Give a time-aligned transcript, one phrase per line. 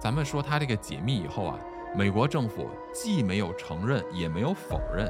[0.00, 1.58] 咱们说他这个解密以后啊，
[1.94, 5.06] 美国政府既没有承认，也没有否认，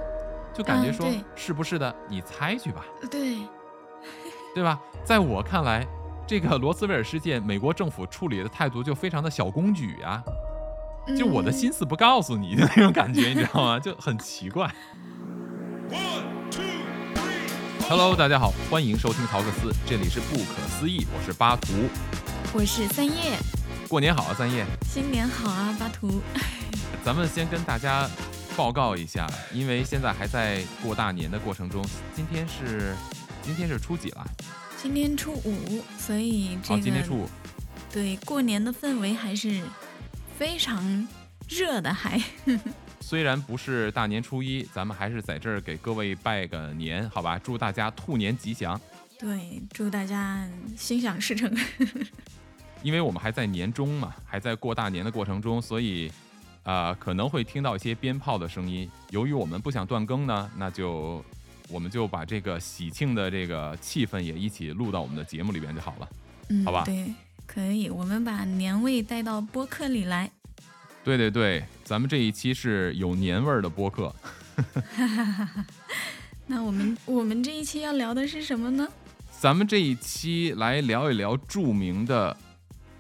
[0.53, 3.37] 就感觉说嗯是不是的，你猜去吧，对，
[4.53, 4.81] 对吧？
[5.05, 5.87] 在我看来，
[6.27, 10.21] 这个罗斯威尔事件，美国政府处理的态度就非常的小公举啊，
[11.17, 13.79] 就我的嗯心思不告诉你的那种感觉，你知道吗？
[13.79, 14.69] 就很奇怪。
[17.89, 21.75] Hello，大家好，欢迎收听陶克斯，这里是不可思议，我是巴图。
[22.53, 23.39] 我是三叶，
[23.91, 24.65] 过年好啊，三叶！
[24.85, 26.23] 新年好啊，巴图。
[27.05, 28.09] 咱们先跟大家
[28.57, 31.85] 报告一下，因为现在还在过大年的过程中，
[32.15, 32.95] 今天是
[33.43, 34.25] 今天是初几了？
[34.81, 37.29] 今天初五，所以这好，个今天初五。
[37.93, 39.61] 对过年的氛围还是
[40.39, 41.09] 非常
[41.49, 42.23] 热的，还
[43.03, 47.41] 虽然不是大年初一，咱们还是在这儿给各位拜个年，好吧？
[47.43, 48.81] 祝大家兔年吉祥，
[49.19, 50.49] 对，祝大家
[50.79, 51.53] 心想事成。
[52.83, 56.11] 因为我们还在年中嘛，还在过大年的过程中，所以。
[56.63, 58.89] 呃，可能会听到一些鞭炮的声音。
[59.09, 61.25] 由于我们不想断更呢，那就
[61.71, 66.09] 我们就把这个喜庆的这个气氛也一起录到我们的节目里边就好了。
[66.51, 67.15] 嗯，好吧对，
[67.47, 70.31] 可以，我们把年味带到播客里来。
[71.03, 74.15] 对对对，咱们这一期是有年味儿的播客。
[76.47, 78.87] 那我们我们这一期要聊的是什么呢？
[79.41, 82.37] 咱们这一期来聊一聊著名的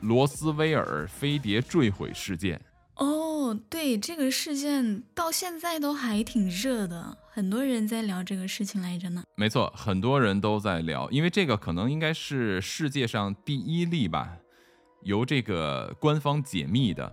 [0.01, 2.61] 罗斯威尔飞碟坠毁事件。
[2.97, 9.23] 哦，对，这个事件到现在都还挺热的，很多人在聊这个事情来着呢。
[9.37, 14.37] 没错，很多人都在聊，因为这个可能应该是世界上第一例吧，
[15.03, 17.13] 由这个官方解密的，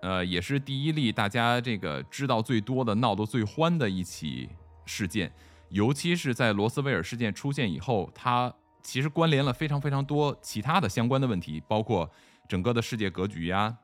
[0.00, 4.48] 呃，也是第一例大家这个知道最多的、闹得最欢的一起
[4.86, 5.30] 事件。
[5.68, 8.54] 尤其是在罗斯威尔事件出现以后，它
[8.86, 12.08] 其实关联了非常非常多其他的相关的问题，包括
[12.48, 13.76] 整个的世界格局呀、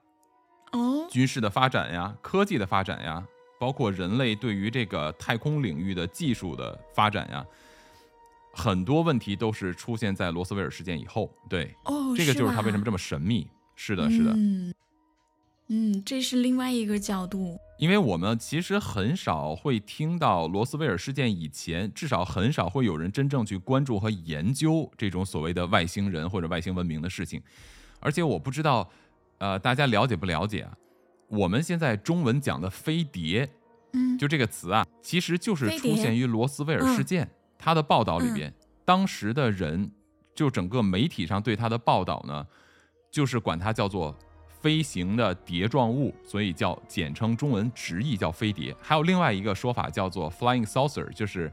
[0.71, 3.27] 哦，军事的发展呀、科技的发展呀，
[3.59, 7.45] 包括人类对于这个太空领域的技术的发展呀，
[8.53, 11.29] 很多问题都是出现在罗斯威尔事件以后。
[11.49, 13.51] 对，哦，这个就是它为什么么这么神秘。
[13.75, 14.73] 是的，是的，嗯，
[15.75, 17.59] 嗯，这是另外一个角度。
[17.79, 27.43] 因为我们其实很少会听到罗斯威尔事件以前，至少很少会有人真正去关注和研究这种所谓的外星人或者外星文明的事情。
[28.01, 28.87] 而且我不知道，
[29.39, 30.77] 呃，大家了解不了解啊？
[31.29, 33.49] 我们现在中文讲的飞碟，
[33.95, 38.53] 嗯，就这个词啊，其实就是出现于罗斯威尔事件，他的报道里边，
[38.85, 39.91] 当时的人
[40.35, 42.47] 就整个媒体上对他的报道呢，
[43.11, 44.15] 就是管它叫做
[44.63, 48.75] 飞行的碟状物，所以叫简称中文直译叫飞碟。
[48.81, 51.51] 还有另外一个说法叫做 flying saucer，就是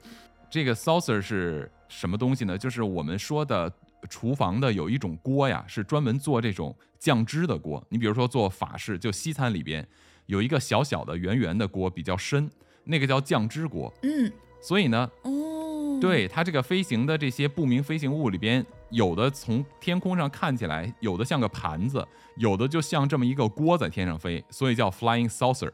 [0.47, 2.55] 这个 saucer 是什么东西呢？
[2.55, 3.71] 就是我们说的
[4.07, 7.83] 厨房的有一种锅呀，是专门做这种酱汁的锅。
[7.89, 9.85] 你比如说做法式，就西餐里边
[10.27, 12.47] 有一个小小的圆圆的锅，比较深，
[12.83, 13.91] 那个叫酱汁锅。
[14.03, 14.31] 嗯，
[14.61, 22.05] 所以呢，哦，，对它这个飞行的这些不明飞行物里边，有的从天空上看起来，有的像个盘子，
[22.37, 25.71] 有的就像这么一个锅在天上飞，所以叫 flying saucer。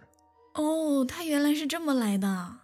[0.53, 2.57] 哦，它原来是这么来的。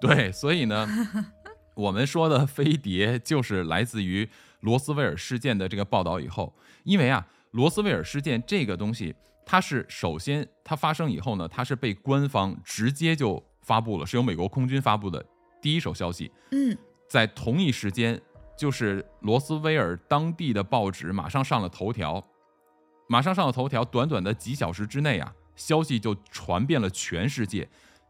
[0.00, 0.88] 对，所以呢，
[1.74, 4.28] 我们说的飞碟就是来自于
[4.60, 15.24] 罗斯威尔事件的这个报道以后，因为啊，罗斯威尔事件这个东西，它是首先它发生以后呢，它是被官方直接就发布了，是由美国空军发布的
[15.60, 16.76] 第一手消息，嗯，
[17.08, 18.20] 在同一时间，
[18.60, 22.22] 就是罗斯威尔当地的报纸马上上了头条，
[23.08, 27.66] 马上上了头条，短短的几小时之内啊，消息就传遍了全世界，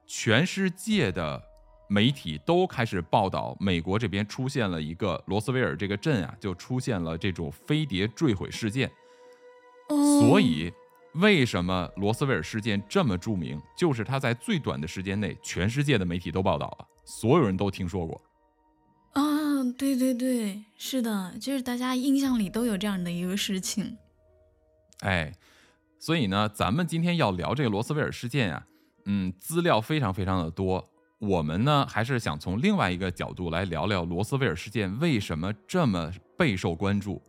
[0.09, 1.41] 全世界的
[1.89, 8.91] 媒体都开始报道美国这边出现了一个罗斯威尔这个镇啊，就出现了这种飞碟坠毁事件，
[9.89, 10.73] 哦，所以。
[11.15, 13.61] 为什么罗斯威尔事件这么著名？
[13.77, 18.21] 就是它在最短的时间内，全世界的媒体都报道了，所有人都听说过。
[19.71, 23.97] 啊，对对对，是的，就是大家印象里都有这样的一个事情。
[25.01, 25.33] 哎，
[25.99, 28.67] 所以呢，咱们今天要聊这个罗斯威尔事件啊，
[29.07, 30.91] 嗯，资料非常非常的多。
[31.19, 37.21] 我们呢，还是想从另外一个角度来聊聊罗斯威尔事件为什么这么备受关注，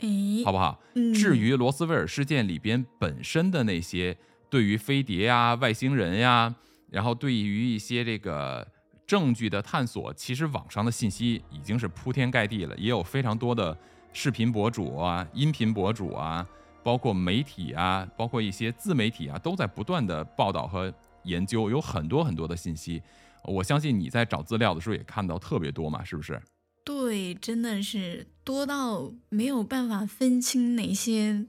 [0.00, 0.08] 哎，
[0.44, 0.80] 好不好？
[0.94, 4.16] 嗯，至于罗斯威尔事件里边本身的那些
[4.48, 6.54] 对于飞碟呀、外星人呀，
[6.90, 8.66] 然后对于一些这个
[9.08, 13.74] 证据的探索，其实网上的信息已经是铺天盖地了，也有非常多的
[14.12, 16.46] 视频博主啊、音频博主啊，
[16.84, 23.02] 包括媒体啊，包括一些自媒体啊，都在不断的报道和研究，有很多很多的信息。
[23.44, 26.38] 我相信你在找资料的时候也看到特别多嘛，是不是？
[26.84, 31.46] 对，真的是多到没有办法分清哪些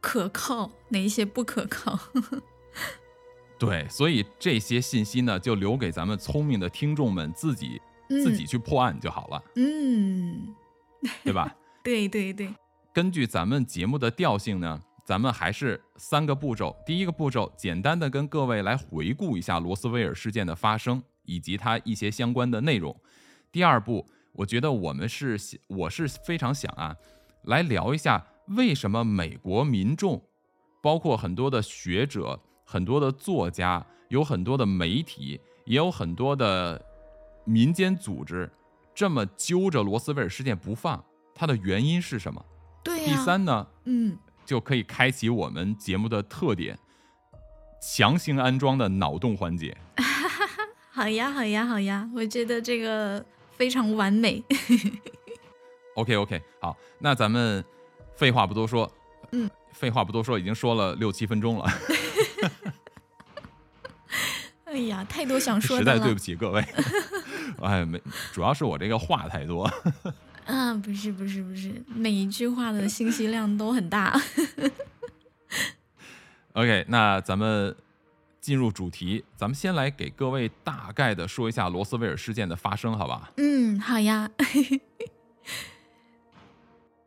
[0.00, 1.98] 可靠，哪些不可靠。
[3.60, 7.78] 对，所以这些信息呢，就留给咱们聪明的听众们自己
[8.08, 10.54] 自己去破案就好了，嗯，
[11.22, 11.54] 对吧？
[11.84, 12.48] 对对对，
[12.92, 16.74] 根据咱们节目的调性呢，咱们还是三个步骤。
[16.86, 22.98] 第一个步骤，简单的跟各位来回顾一下罗斯威尔事件的发生以及它一些相关的内容。
[23.52, 26.96] 第二步，我觉得我们是我是非常想啊，
[27.44, 30.22] 来聊一下为什么美国民众，
[30.82, 32.40] 包括很多的学者、
[32.70, 36.80] 很多的作家、有很多的媒体，也有很多的
[37.42, 38.48] 民间组织，
[38.94, 42.40] 这么揪着罗斯威尔事件不放，它的原因是什么？
[42.84, 46.78] 对呀、第三呢，嗯，就可以开启我们节目的特点——
[47.82, 49.76] 强行安装的脑洞环节。
[50.92, 54.40] 好呀，好呀，好呀，我觉得这个非常完美。
[55.96, 57.64] OK OK，好，那咱们
[58.14, 58.88] 废话不多说，
[59.32, 61.66] 嗯，废话不多说，已经说了六七分钟了，
[64.66, 65.92] 哎呀，太多想说的了。
[65.92, 66.64] 实在对不起各位。
[67.60, 68.00] 哎，没，
[68.32, 69.70] 主要是我这个话太多。
[70.46, 74.20] 啊，不是不是不是，每一句话的信息量都很大。
[76.52, 77.74] OK，那咱们
[78.40, 83.32] 进入主题，咱们先来给各位大概的说一下罗斯威尔事件的发生，好吧？
[83.36, 84.30] 嗯，好呀。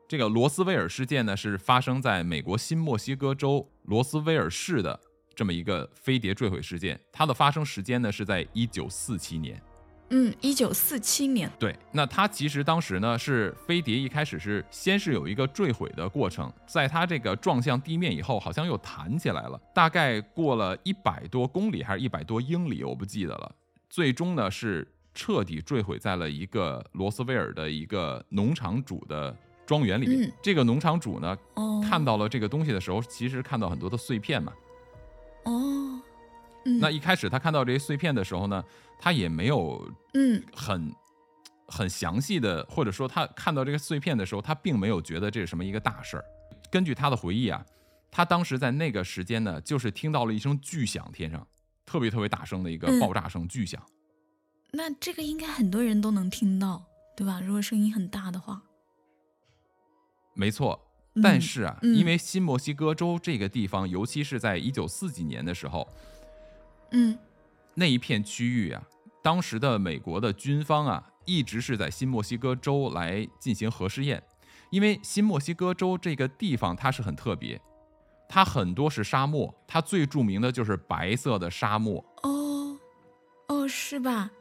[0.08, 5.00] 这个罗斯威尔事件呢，是发生在美国新墨西哥州罗斯威尔市的
[5.36, 7.00] 这么一个飞碟坠毁事件。
[7.12, 9.62] 它的发生时间呢是在一九四七年。
[10.10, 11.50] 嗯，一九四七年。
[11.58, 23.56] 对，那它其实当时呢是飞碟一开始是先是有一个坠毁的过程，在它这个撞向地面以后，好像又弹起来了，大概过了一百多公里还是一百多英里，我不记得了。
[23.90, 29.36] 最终呢是彻底坠毁在了一个罗斯威尔的一个农场主的
[29.66, 30.30] 庄园里面。
[30.30, 34.54] 嗯这个农场主呢哦，看到了这个东西的时候，其实看到很多的碎片嘛。
[35.46, 36.02] 哦，
[36.66, 38.64] 嗯，那一开始他看到这些碎片的时候呢，
[39.00, 40.94] 他也没有嗯很
[41.68, 46.26] 很详细的，或者说他看到这个碎片的时候，他并没有觉得这是什么一个大事儿。
[46.72, 47.66] 根据他的回忆啊，
[48.10, 51.46] 他当时在那个时间呢，就是听到了一声巨响，天上
[51.86, 53.82] 特别特别大声的一个嗯爆炸声，巨响。
[54.72, 56.84] 那这个应该很多人都能听到，
[57.16, 57.40] 对吧？
[57.42, 58.62] 如果声音很大的话。
[60.34, 65.88] 没错，嗯但是啊，嗯因为新墨西哥州这个地方，尤其是在一九四几年的时候，
[66.92, 67.18] 嗯
[67.76, 68.84] 那一片区域啊，
[69.22, 74.24] 当时的美国的军方啊，一直是在新墨西哥州来进行核试验，
[74.70, 77.60] 因为新墨西哥州这个地方它是很特别，
[78.28, 82.78] 它很多是沙漠，它最著名的就是白色的沙漠，哦
[83.48, 84.32] 哦，是吧？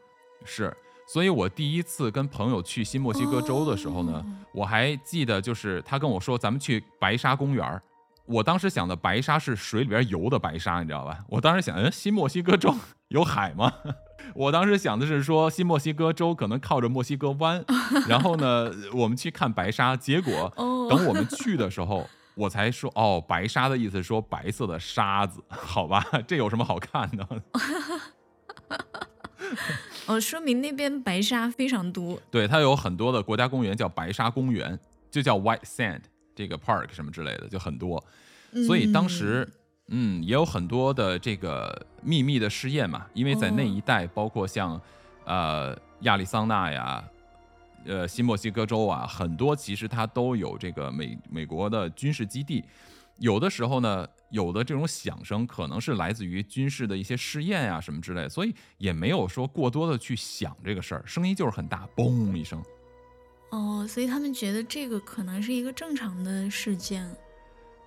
[0.45, 0.75] 是。
[1.12, 4.25] 所以我第一次跟朋友去新墨西哥州的时候呢，哦
[4.55, 7.82] 我还记得就是他跟我说咱们去白沙公园儿。
[8.25, 11.19] 我当时想的白沙是水里边游的白沙，你知道吧？
[11.29, 12.75] 我当时想，嗯，新墨西哥州
[13.09, 13.70] 有海吗？
[14.35, 17.62] 我当时想的是说，新墨西哥州可能靠着墨西哥湾，
[18.08, 19.94] 然后呢，我们去看白沙。
[19.94, 26.03] 结果哦等我们去的时候，我才说，哦，白沙的意思是说白色的沙子，好吧？
[26.26, 27.29] 这有什么好看的？
[30.12, 32.20] 哦，说明那边白沙非常多。
[32.31, 34.79] 对，它有很多的国家公园叫白沙公园，
[35.11, 36.03] 就叫 White Sand
[36.35, 38.03] 这个 park 什么之类的，就很多。
[38.67, 39.48] 所以当时，
[39.89, 44.79] 嗯，也有很多的这个秘密的试验嘛，因为在那一带，包括像
[45.25, 47.03] 呃亚利桑那呀、
[47.87, 52.63] 呃新墨西哥州啊，很多其实它都有这个美美国的军事基地。
[53.22, 62.60] 有的时候呢，有的这种响声可能是来自于军事的一些试验啊、什么之类，所以也没有说过多的去想这个事儿，声音就是很大，嘣一声。
[63.50, 67.08] 哦，所以他们觉得这个可能是一个正常的事件。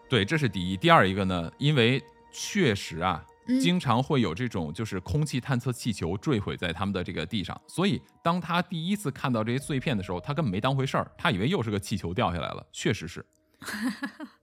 [0.07, 0.77] 对，这是第一。
[0.77, 2.01] 第二一个呢，因为
[2.31, 13.25] 确实啊，嗯经常会有这种就是空气探测气球坠毁在他们的这个地上，所以当他第一次看到这些碎片的时候，他根本没当回事儿，他以为又是个气球掉下来了，确实是。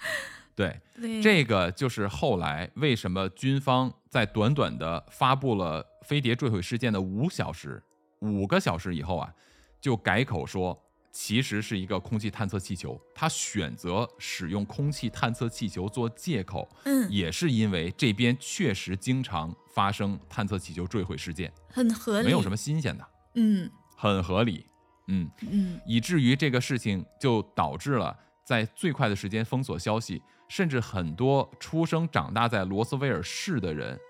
[0.56, 7.82] 对，对，这个就是后来为什么军方在短短的发布了飞碟坠毁事件的五小时、
[8.20, 9.32] 五个小时以后啊，
[9.80, 10.76] 就改口说
[11.12, 13.00] 其实是一个空气探测气球。
[13.14, 22.26] 他选择使用空气探测气球做借口，嗯，也是因为这边确实经常发生探测气球坠毁事件，很合理。
[22.26, 23.70] 没有什么新鲜的，嗯。
[23.96, 24.66] 很合理。
[25.06, 25.80] 嗯，嗯。
[25.86, 28.16] 以至于这个事情就导致了
[28.48, 34.00] 在最快的时间封锁消息，甚至很多出生长大在罗斯威尔市的人，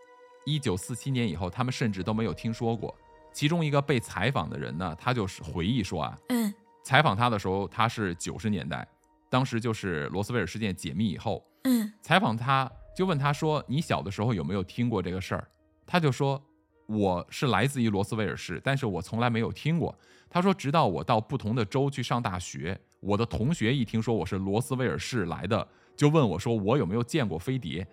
[0.47, 2.97] 一九四七年以后，他们甚至都没有听说过。
[3.33, 6.55] 其中一个被采访的人呢，他就是回忆说啊，嗯
[6.85, 8.87] 采访他的时候他是九十年代，
[9.29, 15.49] 当时就是罗斯威尔事件解密以后，嗯采访他就问他说：“你小的时候有没有听过这个事儿？”
[15.85, 16.41] 他就说
[16.87, 19.93] ：“我是来自于罗斯威尔市，但是我从来没有听过。”
[20.31, 27.87] 他说：“直到我到不同的州去上大学，我的同学一听说我是罗斯威尔市来的，就问我说我有没有见过飞碟，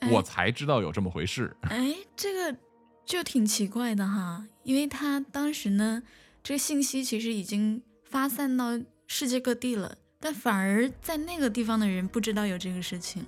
[0.00, 1.56] 哎我才知道有这么回事。
[1.70, 2.56] 哎，这个
[3.04, 6.02] 就挺奇怪的哈，因为他当时呢，
[6.42, 13.24] 这个信息其实已经发散到世界各地了，但反而在那个地方的人不知道有这个事情。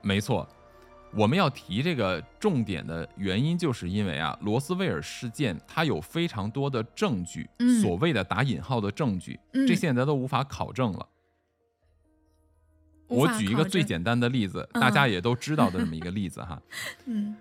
[0.00, 0.48] 没错，
[1.16, 7.80] 我们要提这个重点的原因，就是因为啊，罗斯威尔事件它有非常多的证据，嗯。
[7.80, 11.08] 所谓的打引号的证据，嗯这现在都无法考证了。
[13.06, 14.80] 我举一个，最简单的例子，嗯。
[14.80, 16.60] 大家也都知道的这么一个例子哈，
[17.06, 17.36] 嗯。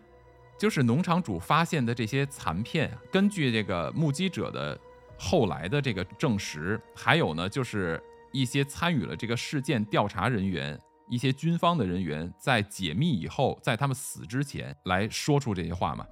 [0.59, 4.79] 就是农场主发现的这些残片啊，根据这个目击者的
[5.17, 8.01] 后来的这个证实，还有呢，就是
[8.31, 10.79] 一些参与了这个事件调查人员、
[11.09, 16.05] 一些军方的人员，在解密以后，在他们死之前来说出这些话嘛。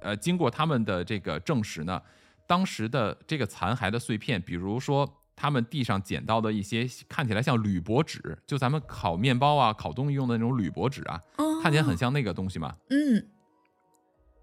[0.00, 2.00] 呃，经过他们的这个证实呢，
[2.46, 12.76] 当时的这个残骸的碎片，比如说他们地上捡到的一些看起来像铝箔纸，就咱们烤面包啊、烤东西用的那种铝箔纸啊，哦，看起来很像那个东西嘛。
[12.90, 13.28] 嗯，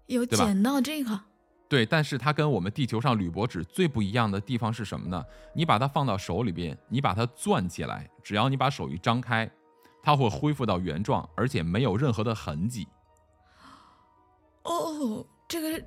[0.06, 1.20] 有捡到这个，
[1.68, 5.24] 对，但是它跟我们地球上铝箔纸最不一样的地方是什么呢？
[5.54, 9.50] 你把它放到手里边，你把它攥起来，只要你把手一张开，
[10.06, 12.86] 它会恢复到原状，而且没有任何的痕迹。
[14.62, 15.84] 哦，这个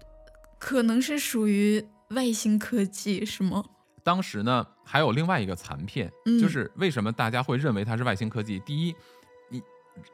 [0.59, 3.63] 可能是属于外星科技是吗？
[4.03, 8.59] 当时呢，还有另外一个残片，嗯就是为什么大家会认为它是外星科技？
[8.59, 8.95] 第一，
[9.47, 9.63] 你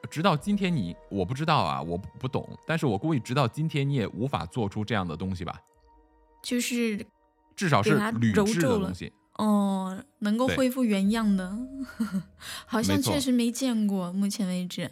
[0.07, 5.59] 直到今天你我不知道啊，我不不懂，但是我估计直到今天你也无法做出这样的东西吧，
[6.43, 7.03] 就是
[7.55, 9.11] 至少是铝制的东西。
[9.37, 11.57] 哦，能够恢复原样的，
[12.65, 14.89] 好像确实没见过，目前为止。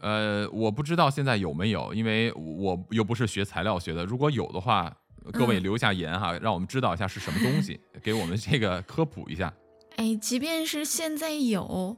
[0.00, 4.04] 呃，我不知道现在有没有，因为我又不是学材料学的。
[4.04, 4.94] 如果有的话，
[5.32, 9.54] 各位嗯留下言哈，让我们知道一下是什么东西， 给我们这个科普一下。
[9.96, 11.96] 哎，即便是现在有，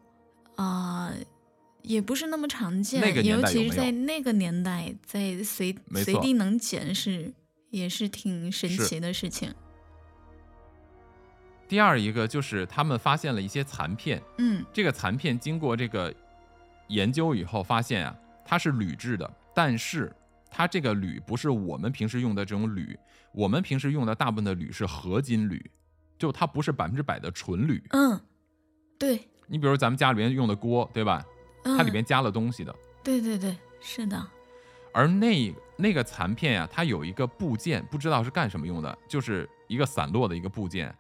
[0.57, 1.13] 啊、
[1.83, 7.33] 也不是那么常见，那个年尤其是在那个年代，在随随地能捡是
[7.71, 9.53] 也是挺神奇的事情。
[11.69, 16.13] 第二一个就是他们发现了一些残片，嗯这个残片经过这个
[16.89, 20.15] 研究以后，发现啊，它是铝制的，但是
[20.51, 22.97] 它这个铝不是我们平时用的这种铝，
[23.33, 25.71] 我们平时用的大部分的铝是合金铝，
[26.17, 27.83] 就它不是百分之百的纯铝。
[27.91, 28.21] 嗯，
[28.99, 31.25] 对，你比如咱们家里面用的锅，对吧？
[31.65, 32.75] 嗯、它里面加了东西的。
[33.03, 34.25] 对对对，是的，
[34.93, 40.95] 而那那个残片呀、它有一个部件，不知道是干什么用的，就是一个散落的一个部件。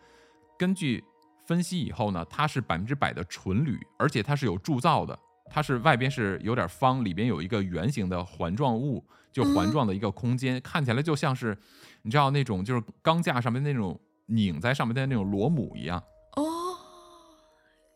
[0.58, 1.02] 根据
[1.46, 5.18] 分析以后呢，它是百分之百的纯铝，而且它是有铸造的，
[5.50, 11.56] 它是外边是有点方，里边有一个圆形的环状物，就环状的一个空间，看起来就像是
[12.02, 16.02] 你知道那种就是钢架上面那种拧在上面的那种螺母一样。
[16.36, 16.42] 哦，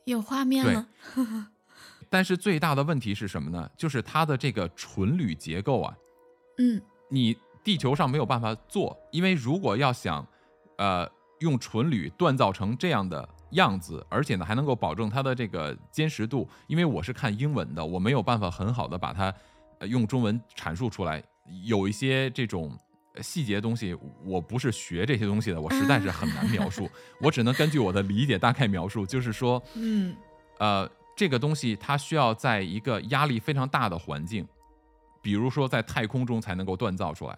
[0.05, 0.87] 有画面对了。
[2.09, 3.71] 但是最大的问题是什么呢？
[3.77, 5.97] 就是它的这个纯铝结构啊，
[6.59, 10.27] 嗯你地球上没有办法做，因为如果要想，
[10.79, 11.09] 呃，
[11.41, 19.35] 用纯铝锻造成这样的样子，而且呢还能够保证它的这个坚实度，因为我是看英文的，我没有办法很好的把它、
[19.81, 21.23] 呃、用中文阐述出来，
[21.65, 22.73] 有一些这种。
[23.13, 23.93] 呃细节东西，
[24.25, 26.89] 我不是学这些东西的，我实在是很难描述，
[27.21, 30.15] 我只能根据我的理解大概描述，就是说， 嗯
[30.59, 34.47] 呃，这个东西它需要在一个压力非常大的环境，
[35.21, 37.37] 比如说在太空中才能够锻造出来，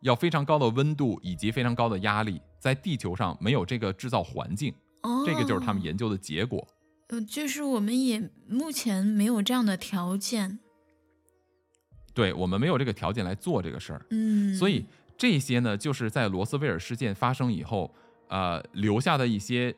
[0.00, 6.66] 要非常高的温度以及非常高的压力，在地球上没有这个制造环境，哦，这个就是他们研究的结果。
[7.08, 10.58] 呃，就是我们也目前没有这样的条件。
[12.14, 14.84] 对我们没有这个条件来做这个事儿，嗯，所以
[15.16, 17.94] 这些呢，就是在罗斯威尔事件发生以后，
[18.26, 19.72] 呃，留下的一些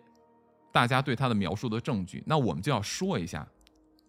[0.73, 2.23] 大家对他的描述的证据。
[2.27, 3.47] 那我们就要说一下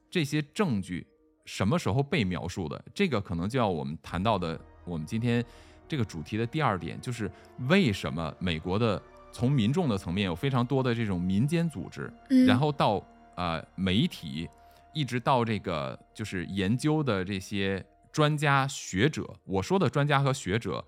[0.09, 1.05] 这些证据
[1.45, 5.43] 什么时候被描述的，这个可能就要我们谈到的我们今天
[5.91, 7.29] 这个主题的第二点，就是
[7.67, 13.05] 为什么美国的从民众的层面有非常多的这种民间组织，嗯然后到
[13.35, 14.47] 呃媒体，
[14.93, 19.29] 一直到这个就是研究的这些专家学者。
[19.43, 20.81] 我说的专家和学者，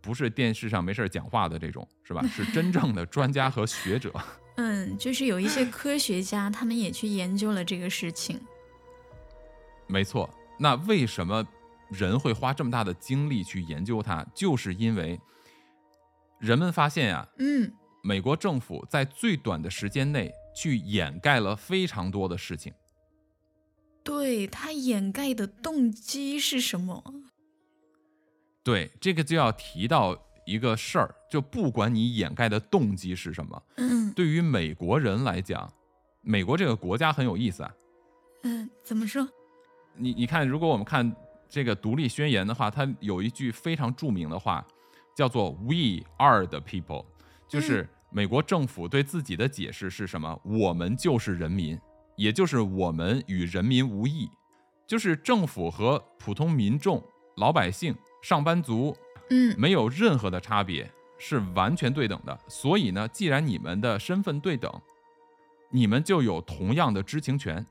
[0.00, 2.24] 不是电视上没事儿讲话的这种，是吧？
[2.28, 4.14] 是真正的专家和学者。
[4.58, 8.40] 嗯，就是有一些科学家，他们也去研究了这个事情。
[9.88, 11.44] 没错，那为什么
[11.90, 14.24] 人会花这么大的精力去研究它？
[14.34, 15.20] 就是因为
[16.38, 22.72] 人们发现啊，嗯美国政府在最短的时间内去掩盖了非常多的事情。
[24.02, 27.04] 对他掩盖的动机是什么？
[28.62, 35.70] 对，这个就要提到一个事儿，就不管你掩盖的动机是什么，嗯对于美国人来讲，
[36.22, 37.74] 美国这个国家很有意思啊。
[38.44, 39.28] 嗯，怎么说？
[39.94, 41.14] 你你看，如果我们看
[41.50, 44.64] 这个独立宣言的话，它有一句非常著名的话，
[45.14, 47.04] 叫做 “We are the people”，
[47.48, 50.40] 就是美国政府对自己的解释是什么？
[50.44, 51.78] 我们就是人民，
[52.16, 54.30] 也就是我们与人民无异，
[54.86, 57.02] 就是政府和普通民众、
[57.36, 58.96] 老百姓、上班族
[59.30, 60.88] 嗯没有任何的差别，
[61.18, 62.38] 是完全对等的。
[62.46, 64.72] 所以呢，既然你们的身份对等，
[65.70, 67.66] 你们就有同样的知情权。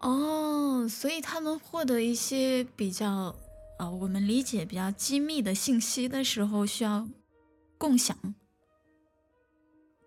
[0.00, 0.43] 哦，
[0.88, 3.34] 所以他们获得一些比较
[3.78, 7.08] 呃，我们理解比较机密的信息的时候，需要
[7.76, 8.16] 共享。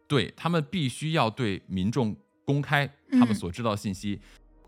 [0.08, 2.16] 对他们必须要对民众
[2.46, 4.22] 公开他们嗯所知道的信息，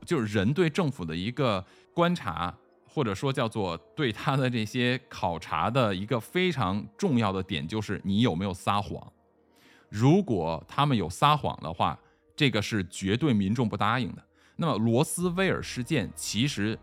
[0.05, 2.53] 就是人对政府的一个观察，
[2.85, 9.13] 或者说叫做对他的这些考察的一个非常重要的点，就是你有没有撒谎。
[9.87, 11.97] 如果他们有撒谎的话，
[12.35, 14.23] 这个是绝对民众不答应的。
[14.59, 16.77] 那么罗斯威尔事件其实。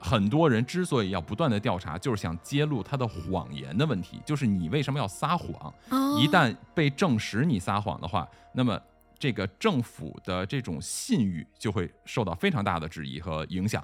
[0.00, 5.72] 很多人之所以要不断的调查，就是想揭露他的谎言的问题，就是你为什么要撒谎？
[5.88, 8.78] 哦，一旦被证实你撒谎的话，那么
[9.18, 13.82] 这个政府的这种信誉就会受到非常大的质疑和影响，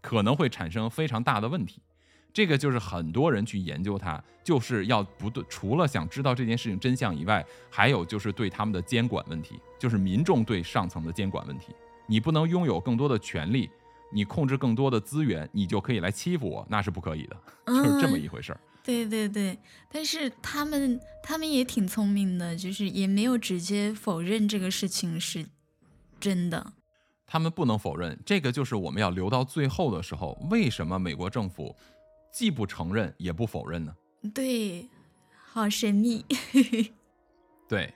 [0.00, 1.82] 可能会产生非常大的问题。
[2.32, 11.74] 这个就是很多人去研究它，就是要不对，除了想知道这件事情真相以外，还有就是对他们的监管问题，就是民众对上层的监管问题。
[12.12, 13.70] 你不能拥有更多的权利，
[14.12, 18.60] 你控制更多的资源，你就可以来欺负我，那是不可以的，就是这么一回事儿。
[18.84, 25.46] 对对对，但是他们他们也挺聪明的，就是也没有直接否认这个事情是
[26.20, 26.74] 真的。
[27.26, 31.74] 他们不能否认，这个就是我们要留到最后的时候，为什么美国政府
[32.30, 33.96] 既不承认也不否认呢？
[34.34, 34.86] 对，
[35.30, 36.22] 好神秘。
[37.66, 37.94] 对，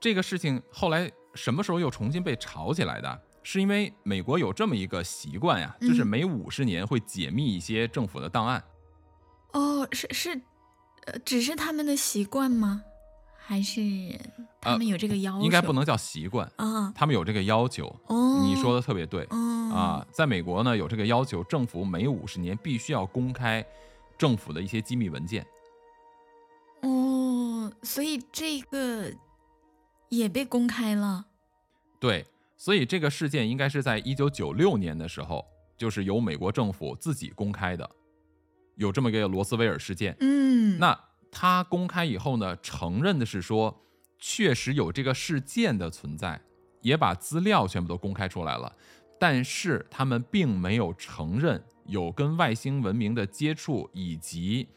[0.00, 3.20] 这个事情后来什么时候又重新被炒起来的？
[3.44, 8.62] 是因为美国有这么一个习惯呀，就是嗯每五十年会解密一些政府的档案。
[9.52, 10.40] 哦，是是，
[11.06, 12.84] 呃，只是他们的习惯吗？
[13.44, 13.80] 还是
[14.60, 15.44] 他呃们有这个要求？
[15.44, 16.92] 应该不能叫习惯，啊。
[16.94, 17.84] 他们有这个要求。
[18.06, 23.66] 哦，你说的特别对哦啊，在美国呢有这个要求，政府每五十年必须要公开
[24.16, 25.44] 政府的一些机密文件。
[26.82, 29.12] 哦，所以这个
[30.12, 31.24] 也被公开了。
[31.98, 35.42] 对，所以这个事件应该是在一九九六年的时候，
[35.76, 37.88] 就是由美国政府自己公开的，
[38.76, 40.14] 有这么一个罗斯威尔事件。
[40.20, 40.98] 嗯，那
[41.30, 43.82] 他公开以后呢，承认的是说，
[44.18, 46.38] 确实有这个事件的存在，
[46.82, 48.76] 也把资料全部都公开出来了，
[49.18, 54.68] 但是他们并没有承认有跟外星文明的接触，以及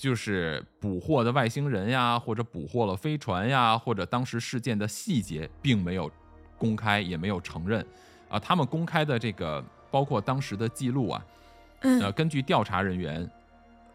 [0.00, 6.08] 就是捕获的外星人呀，或者捕获了飞船呀，或者当时事件的细节，并没有
[6.56, 7.84] 公开，也没有承认。
[8.28, 11.26] 啊，他们公开的这个包括当时的记录啊，
[11.80, 13.28] 嗯呃，根据调查人员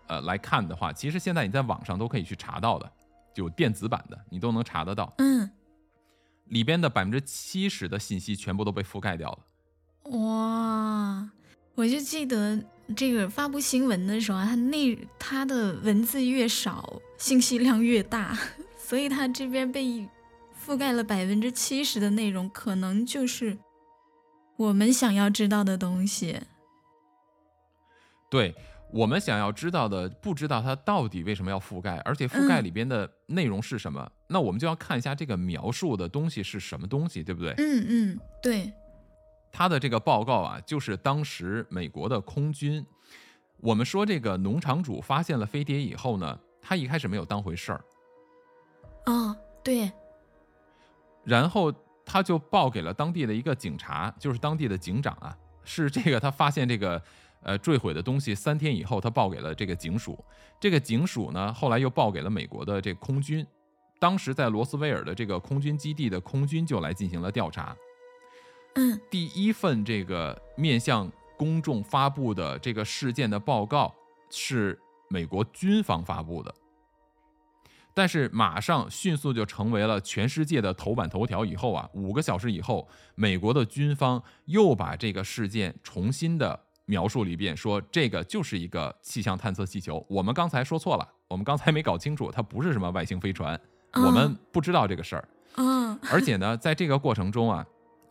[0.07, 2.91] 呃来看的话，其实现在你在网上都可以去查到的，
[3.33, 5.49] 就电子版的你都能查得到，嗯，
[6.47, 9.39] 里边的百分之七十的信息全部都被覆盖掉了。
[10.17, 11.29] 哇，
[11.75, 12.61] 我就记得
[12.95, 18.37] 这个发布新闻的时候啊，它内它的文字越少，信息量越大，
[18.77, 20.07] 所以它这边被
[20.65, 23.57] 覆盖了百分之七十的内容，可能就是
[24.57, 26.39] 我们想要知道的东西。
[28.29, 28.53] 对
[28.91, 37.53] 我们想要知道的，不知道它到底为什么要覆盖，而且覆盖嗯里边的内容是什么，那我们就要看一下这个描述的东西是什么东西，对不对？
[37.57, 38.71] 嗯嗯，对，
[39.53, 42.85] 他的这个报告啊，就是当时美国的空军。
[43.61, 47.85] 我们说这个农场主发现了飞碟以后呢，他一开始没有当回事儿，
[49.05, 49.89] 哦，对，
[51.23, 51.73] 然后
[52.05, 57.01] 他就报给了当地的一个警察，就是当地的警长啊，是这个他发现这个
[57.41, 60.21] 呃坠毁的东西三天以后，他报给了这个警署，
[60.59, 63.47] 这个警署呢后来又报给了美国的这个空军，
[63.97, 67.73] 当时在罗斯威尔的这个空军基地的空军就来进行了调查，
[68.75, 73.93] 嗯第一份这个面向公众发布的这个事件的报告
[74.29, 76.53] 是美国军方发布的，
[77.93, 81.45] 但是马上迅速就成为了全世界的头版头条。
[81.45, 90.03] 以后啊，五个小时以后，美国的军方又把这个事件重新的描述了一遍，说这个就是一个气象探测气球。
[90.09, 93.59] 我们刚才说错了，我们刚才没搞清楚，它不是什么外星飞船
[93.91, 95.29] 嗯我们不知道这个事儿。
[95.57, 97.63] 嗯 而且呢，在这个过程中啊，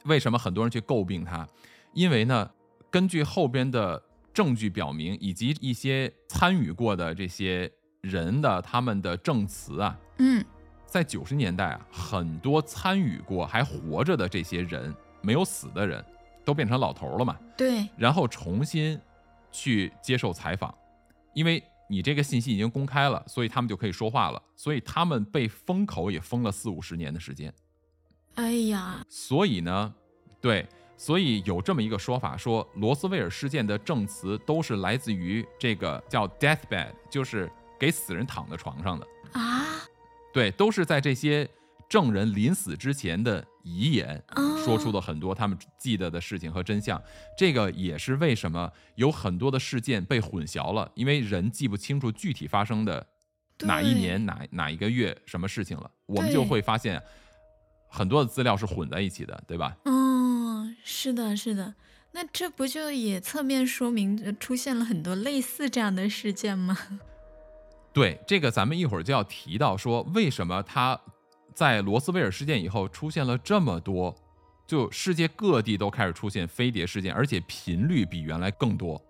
[0.05, 1.47] 为什么很多人去诟病他？
[1.93, 2.51] 因为呢，
[2.91, 10.45] 根据后边的证据表明，以及一些参与过的这些人的他们的证词啊，嗯。
[10.85, 16.05] 在九十年代啊，很多参与过还活着的这些人，没有死的人，
[16.45, 19.01] 都变成老头了嘛，对，然后重新
[19.51, 20.75] 去接受采访，
[21.33, 27.51] 因为你这个信息已经公开了，所以他们就可以说话了，所以他们被封口也封了四五十年的时间。
[28.35, 29.95] 哎呀，所以呢，
[30.41, 30.67] 对，
[30.97, 39.65] 所以有这么一个说法，说罗斯威尔事件的证词都是来自于这个叫 deathbed，就是给死人躺在床上的，啊？
[40.33, 41.47] 对，都是在这些
[41.89, 47.01] 证人临死之前的遗言啊，说出了很多他们记得的事情和真相。
[47.37, 53.07] 这个也是为什么有很多的事件被混淆了，因为人记不清楚具体发生的
[53.59, 57.03] 哪一年哪哪一个月什么事情了，我们就会发现
[57.95, 59.77] 很多的资料是混在一起的，对吧？
[59.85, 61.75] 嗯，是的，是的。
[62.13, 66.77] 那这不就也侧面说明呃出现了很多类似这样的事件吗？
[67.93, 70.99] 对，这个咱们一会儿就要提到说，为什么他
[71.55, 74.15] 在罗斯威尔事件以后出现了这么多，
[74.67, 79.01] 就世界各地都开始出现飞碟事件，而且频率比原来更多。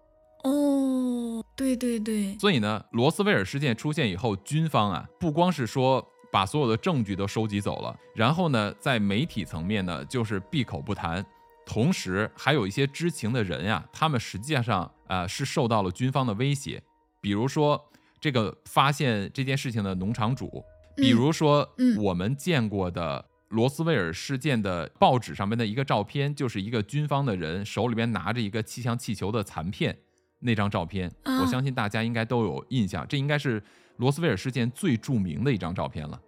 [0.43, 11.25] 哦，对对对，所以呢，罗斯威尔事件出现以后，军方啊不光是说把所有的证据都收集走了，然后呢，在媒体层面呢就是闭口不谈，
[11.67, 16.83] 同时还有一些知情的人呀、他们实际上啊、呃是受到了军方的威胁，
[17.21, 17.81] 比如说
[18.19, 20.65] 这个发现这件事情的农场主，
[20.97, 23.25] 比如说嗯我们见过的。
[23.53, 29.95] 罗斯威尔事件的报纸上面的一个照片，就是一个军方的人手里边拿着一个气象气球的残片，
[30.39, 33.63] 那张照片，啊我相信大家应该都有印象，这应该是
[33.97, 36.21] 罗斯威尔事件最著名的一张照片了。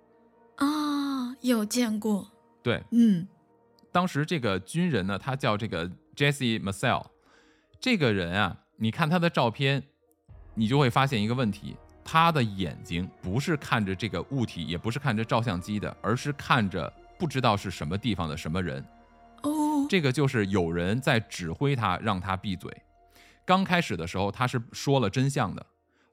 [0.56, 2.30] 啊，有见过，
[2.62, 3.26] 对，嗯
[3.90, 7.04] 当时这个军人呢，他叫这个 Jesse Marcel，
[7.78, 9.82] 这个人啊，你看他的照片，
[10.54, 18.84] 你就会发现一个问题，他的眼睛不是看着这个物体，也不是看着照相机的，而是看着不知道是什么地方的什么人。
[19.42, 22.76] 哦，这个就是有人在指挥他，让他闭嘴。
[23.44, 25.64] 刚开始的时候，他是说了真相的，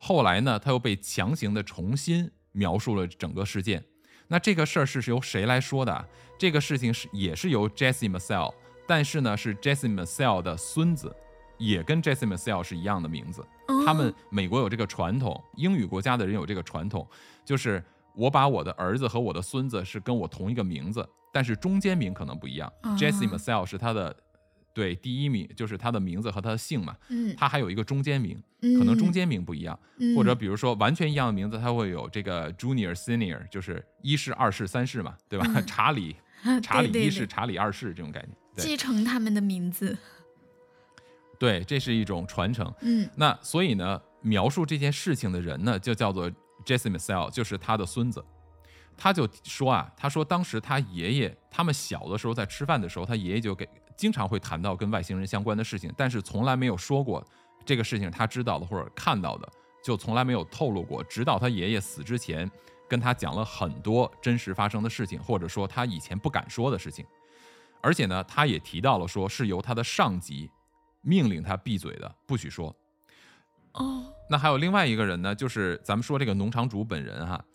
[0.03, 3.83] 后来呢，他又被强行的重新描述了整个事件。
[4.27, 6.03] 那这个事儿是由谁来说的啊？
[6.39, 8.51] 这个事情是也是由 Jesse Marcel，
[8.87, 11.15] 但是呢是 Jesse Marcel 的孙子，
[11.59, 13.41] 也跟 Jesse Marcel 是一样的名字。
[13.67, 17.07] 哦他们美国有这个传统，英语国家的人有这个传统，
[17.45, 17.83] 就是
[18.15, 22.71] 我把我的儿子和我的孙子是跟我同一个名字，但是中间名可能不一样。
[22.81, 24.15] 啊 Jesse Marcel 是他的
[24.73, 35.45] 对第一名，就是他的名字和他的姓嘛，嗯，他还有一个中间名，可可能中间名不一样，嗯或者比如说完全一样的名字，他会有这个 Junior、Senior，就是一世、二世、三世嘛，对吧？
[35.55, 39.97] 嗯查理、 嗯查理一世、对查理二世这种概念，继承他们的名字，
[41.37, 42.73] 对，这是一种传承。
[42.81, 46.29] 嗯那所以呢，描述这件事情的人呢，就叫做
[46.65, 48.23] Jesse Marcel，就是他的孙子。
[48.97, 53.67] 他就说啊，他说当时他爷爷他们小的时候在吃饭的时候，他爷爷就给
[54.01, 57.23] 经常会谈到跟外星人相关的事情，但是从来没有说过
[57.63, 59.47] 这个事情他知道的或者看到的，
[59.83, 61.03] 就从来没有透露过。
[61.03, 62.49] 直到他爷爷死之前，
[62.89, 67.05] 跟他讲了很多真实发生的事情，或者说他以前不敢说的事情。
[67.79, 70.49] 而且呢，他也提到了说是由他的上级
[71.01, 72.75] 命令他闭嘴的，不许说。
[73.73, 77.45] 哦，那还有另外一个人呢，就是咱们说这个农场主本人哈，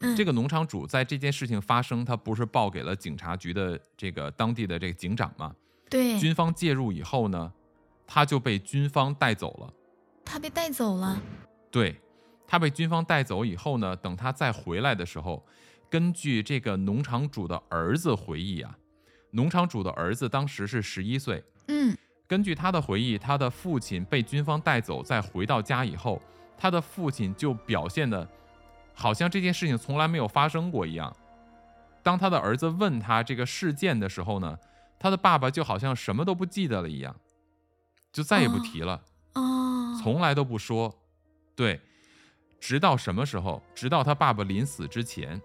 [0.00, 5.54] 嗯这个农场主在这件事情发生，他不是报给了警察局的这个当地的这个警长吗？
[5.94, 7.52] 对，军方介入以后呢，
[8.04, 9.72] 他就被军方带走了。
[10.24, 11.22] 他被带走了，
[11.70, 12.00] 对，
[12.48, 15.46] 他被军方带走以后呢，等他再回来的时候，
[15.88, 18.76] 根据这个农场主的儿子回忆啊，
[19.30, 26.20] 农场主的儿子当时是十一岁，嗯根据他的回忆，他的父亲被军方带走，再回到家以后，
[26.58, 28.28] 他的父亲就表现的，
[28.94, 31.14] 好像这件事情从来没有发生过一样。
[32.02, 34.58] 当他的儿子问他这个事件的时候呢，
[35.04, 37.14] 他的爸爸就好像什么都不记得了一样，
[38.10, 39.02] 就再也不提了，
[39.34, 40.98] 哦，从来都不说。
[41.54, 41.78] 对，
[42.58, 43.62] 直到什么时候？
[43.74, 45.38] 直到他爸爸临死之前，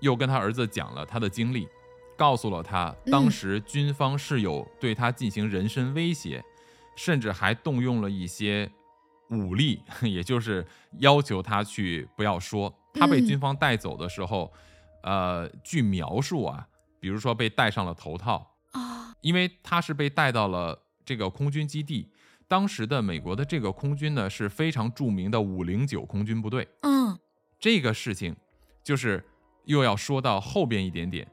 [0.00, 1.68] 又跟他儿子讲了他的经历，
[2.16, 6.42] 告诉了他当嗯时军方是有对他进行人身威胁，
[6.96, 8.72] 甚至还动用了一些
[9.28, 10.66] 武力， 也就是
[11.00, 12.72] 要求他去不要说。
[12.94, 14.50] 他被嗯军方带走的时候，
[15.02, 16.66] 呃，据描述啊，
[16.98, 18.47] 比如说被戴上了头套，啊，
[19.20, 22.08] 因为他是被带到了这个空军基地。
[22.46, 26.66] 当时的美国的这个空军呢是非常著名的五零九空军部队。
[26.80, 27.18] 嗯
[27.60, 28.34] 这个事情
[28.82, 29.22] 就是
[29.66, 31.28] 又要说到后边一点点，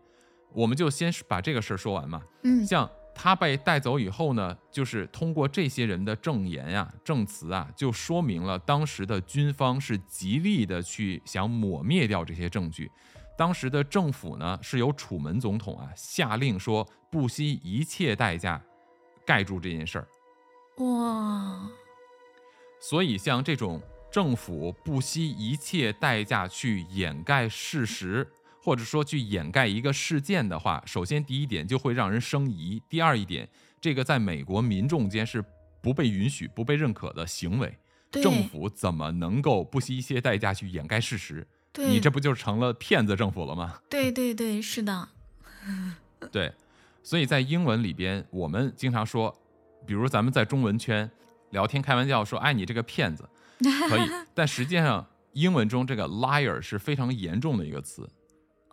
[0.52, 2.22] 我们就先把这个事儿说完嘛。
[2.44, 12.92] 嗯像他被带走以后呢，就是通过这些人的证言呀、证词啊，就说明了当时的军方是极力的去想抹灭掉这些证据。
[13.38, 18.62] 当时的政府呢，是由楚门总统啊下令说不惜一切代价
[19.26, 20.08] 盖住这件事儿。
[20.78, 21.70] 哇，
[22.80, 28.26] 所以像这种政府不惜一切代价去掩盖事实，
[28.62, 33.48] 或者说去掩盖一个事件的话，首先第一点就会让人生疑，第二一点，
[33.82, 35.44] 这个在美国民众间是
[35.82, 37.78] 不被允许、不被认可的行为。
[38.12, 41.46] 政府怎么能够不惜一切代价去掩盖事实？
[41.76, 43.82] 对你这不就成了骗子政府了吗？
[43.90, 45.10] 对对对，是的，
[46.32, 46.54] 对，
[47.04, 49.38] 所以在英文里边，我们经常说，
[49.86, 51.12] 比如咱们在中文圈
[51.50, 53.28] 聊天开玩笑说，哎，你这个骗子，
[53.90, 58.10] 可以， 但实际上英文中这个 liar 是非常严重的一个词，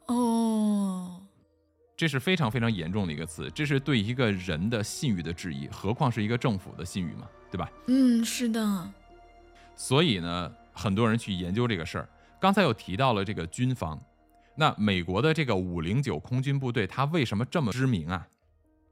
[0.07, 1.21] 哦，
[1.97, 7.69] 这是非常非常严重的一个词，这是对一个人的信誉的质疑，何况是一个政府的信誉嘛，对吧？
[7.89, 8.89] 嗯，是的，
[9.75, 12.09] 所以呢，很多人去研究这个事儿。
[12.43, 13.97] 刚才又提到了这个军方，
[14.57, 18.27] 那美国的这个五零九空军部队，它为什么这么知名啊？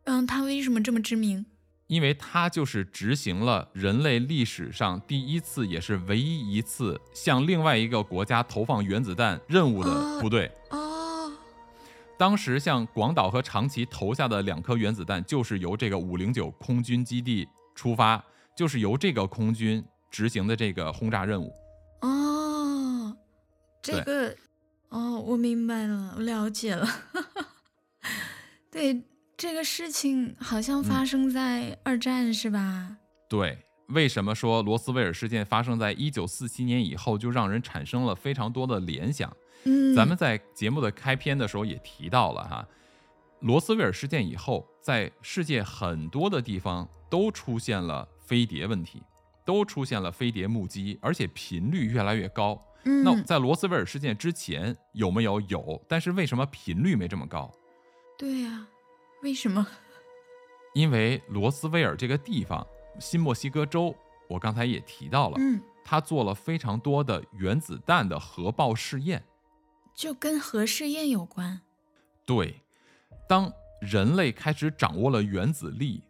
[0.05, 1.45] 嗯，它为什么这么知名？
[1.89, 10.49] 因为它就是执行了人类历史上第一次，也是唯一一次向另外一个国家投放原子弹任务的部队。
[10.71, 11.33] 哦，
[12.17, 18.25] 当时向广岛和长崎投下的两颗原子弹，就是由这个五零九空军基地出发，
[18.57, 21.53] 就是由这个空军执行的这个轰炸任务。
[23.91, 24.37] 哦，这个，
[24.89, 26.87] 哦，我明白了，我了解了。
[28.71, 29.03] 对，
[29.37, 32.97] 这个事情好像发生在二战，是吧？
[33.29, 39.35] 对，为什么说罗斯威尔事件发生在一九四七年以后，就让人产生了非常多的联想？
[39.65, 42.67] 嗯，咱们在节目的开篇的时候也提到了哈，
[43.41, 49.03] 罗斯威尔事件以后，在世界很多的地方都出现了飞碟问题，
[49.45, 52.61] 都出现了飞碟目击，而且频率越来越高。
[52.85, 55.41] 嗯，那在罗斯威尔事件之前有没有？
[55.43, 57.51] 有，但是为什么频率没这么高？
[58.19, 58.67] 对呀、
[59.23, 59.67] 为什么？
[60.75, 62.67] 因为罗斯威尔这个地方，
[62.99, 63.95] 新墨西哥州，
[64.29, 69.23] 我刚才也提到了，嗯，他做了非常多的原子弹的核爆试验。
[69.95, 71.61] 就跟核试验有关。
[72.25, 72.63] 对，
[73.29, 76.03] 当人类开始掌握了原子力，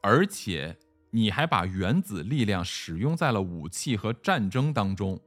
[0.00, 0.76] 而且
[1.10, 5.20] 你还把原子力量使用在了武器和战争当中，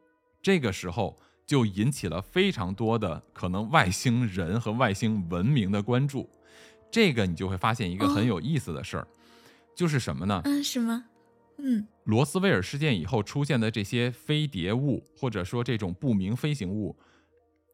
[0.47, 6.29] 这个时候就引起了非常多的可能外星人和外星文明的关注。
[6.89, 9.05] 这个你就会发现一个很哦有意思的事儿，
[9.75, 10.41] 就是什么呢？
[10.45, 11.03] 嗯，什么？
[11.57, 16.95] 嗯，罗斯威尔事件以后出现的这些飞碟物，或者说这种不明飞行物，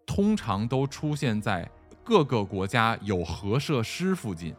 [0.08, 1.70] 通常都出现在
[2.04, 4.56] 各个国家有核设施附近。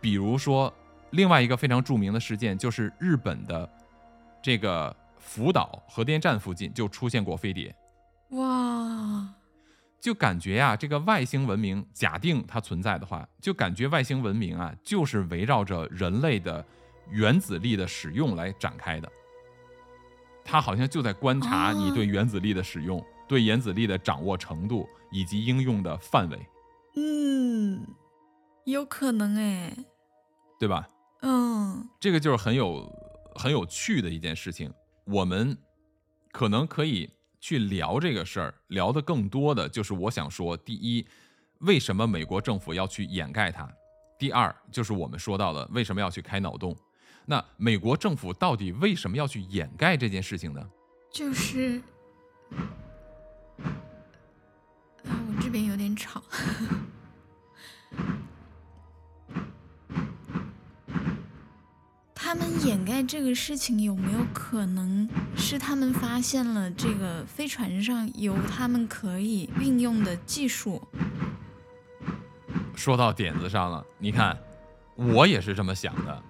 [0.00, 0.74] 比如说，
[1.10, 3.70] 另外一个非常著名的事件就是日本的
[4.42, 7.74] 这个福岛核电站附近就出现过飞碟。
[8.30, 9.32] 哇，
[10.00, 16.64] 就感觉呀、这个外星文明假定它存在的话，就感觉外星文明啊，就是围绕着人类的
[17.08, 19.10] 原子力的使用来展开的。
[20.44, 26.46] 它好像就在观察你哦对原子力的使用、对原子力的掌握程度以及应用的范围，
[26.96, 27.86] 嗯，
[28.64, 29.72] 有可能哎。
[30.58, 30.88] 对吧？
[31.22, 32.88] 嗯，这个就是很有
[33.34, 34.72] 很有趣的一件事情。
[35.04, 35.56] 我们
[36.30, 37.10] 可能可以
[37.40, 41.06] 去聊这个事儿，聊的更多的就是我想说，第一，
[41.58, 43.68] 为什么美国政府要去掩盖它？
[44.18, 46.76] 第二，就是我们说到的为什么要去开脑洞？
[47.26, 50.70] 那美国政府到底为什么要去掩盖这件事情呢？
[51.12, 51.82] 就是，
[53.60, 53.74] 啊，
[55.04, 56.22] 我这边有点吵。
[62.64, 70.80] 掩盖这个事情有没有可能是他们发现了这个飞船上有他们可以运用的技术？
[72.76, 74.38] 说到点子上了，你看，
[74.94, 76.22] 我也是这么想的，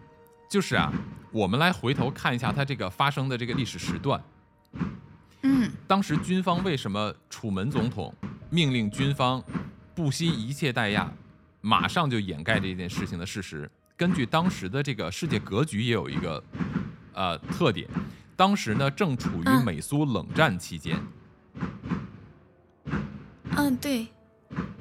[0.48, 0.90] 就是啊，
[1.30, 4.22] 我们来回头看一下它这个发生的这个历史时段。
[5.42, 8.14] 嗯当时军方为什么楚门总统
[8.48, 9.42] 命令军方
[9.94, 11.12] 不惜一切代价，
[11.60, 13.70] 马上就掩盖这件事情的事实？
[14.02, 16.42] 根据当时的这个世界格局，也有一个
[17.14, 17.88] 呃特点，
[18.34, 19.64] 当时呢正处于嗯。
[19.64, 20.98] 美苏冷战期间，
[23.56, 24.08] 嗯，对，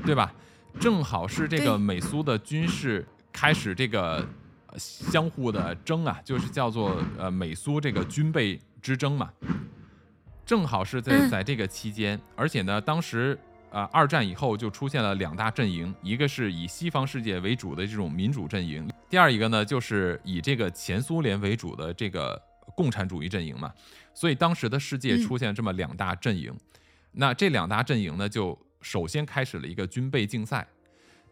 [0.03, 0.33] 对吧？
[0.79, 4.27] 正好是这个美苏的军事开始这个
[4.65, 9.29] 呃相互的争啊，就是叫做呃美苏这个军备之争嘛。
[10.47, 11.29] 正好是在嗯。
[11.29, 13.37] 在这个期间，而且呢，当时
[13.71, 22.39] 呃，二战以后就出现了两大阵营，一个是以西方世界为主的这种民主阵营，第二一个呢就是以这个前苏联为主的这个
[22.75, 23.73] 共产主义阵营嘛。
[24.13, 26.53] 所以当时的世界嗯出现这么两大阵营，
[27.13, 30.67] 那这两大阵营呢，就首先开始了一个军备竞赛。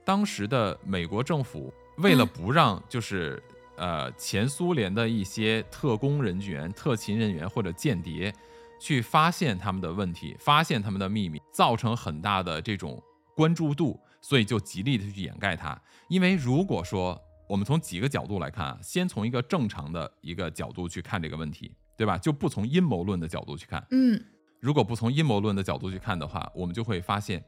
[0.06, 3.44] 当时的美国政府为了嗯不让就是
[3.76, 8.34] 呃前苏联的一些特工人员、特勤人员或者间谍
[8.80, 13.02] 去发现他们的问题、发现他们的秘密，造成很大的这种
[13.36, 15.80] 关注度，所以就极力的去掩盖它。
[16.08, 22.18] 因为如果说我们从几个角度来看啊，先从一个正常的一个角度去看这个问题，对吧？
[22.18, 23.86] 就不从阴谋论的角度去看。
[23.92, 24.20] 嗯
[24.62, 27.42] 如果不从阴谋论的角度去看的话，我们就会发现，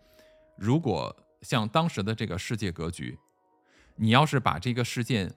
[0.58, 3.18] 如果像当时的这个世界格局，
[3.98, 5.30] 你要是把这个事件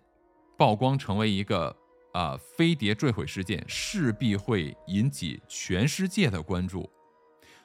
[0.56, 1.76] 曝光成为一个
[2.14, 6.88] 呃飞碟坠毁事件，势必会引起全世界的关注，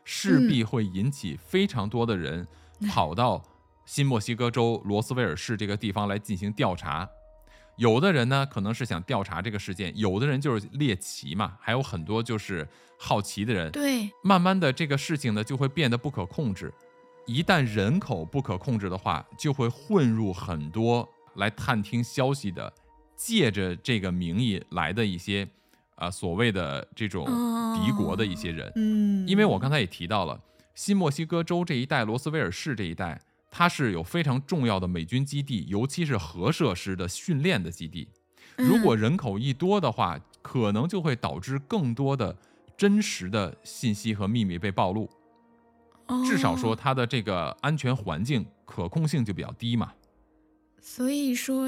[0.04, 2.46] 势必会引起非常多的人
[2.90, 3.42] 跑到
[3.86, 7.10] 新墨西哥州罗斯威尔市这个地方来进行调查。
[7.78, 13.72] 有的人呢，可能是想调查这个事件；有的人就是猎奇嘛，还有很多就是好奇的人。
[13.72, 16.74] 对，慢慢的，这个事情呢就会变得不可控制。
[17.26, 22.74] 一旦人口不可控制的话，就会混入很多来探听消息的，
[23.20, 25.46] 借着这个名义来的一些，
[25.96, 27.26] 啊所谓的这种
[27.76, 28.72] 敌国的一些人。
[28.78, 30.40] 嗯，因为我刚才也提到了，
[30.74, 38.08] 新墨西哥州这一带，罗斯威尔市这一带，它是有非常重要的美军基地，尤其是核设施的训练的基地。
[38.56, 42.34] 如果人口一多的话，可能就会导致更多的
[42.78, 45.10] 真实的信息和秘密被暴露。
[46.08, 49.92] 嗯至少说，哦它的这个安全环境可控性就比较低嘛。
[50.82, 51.68] 所以说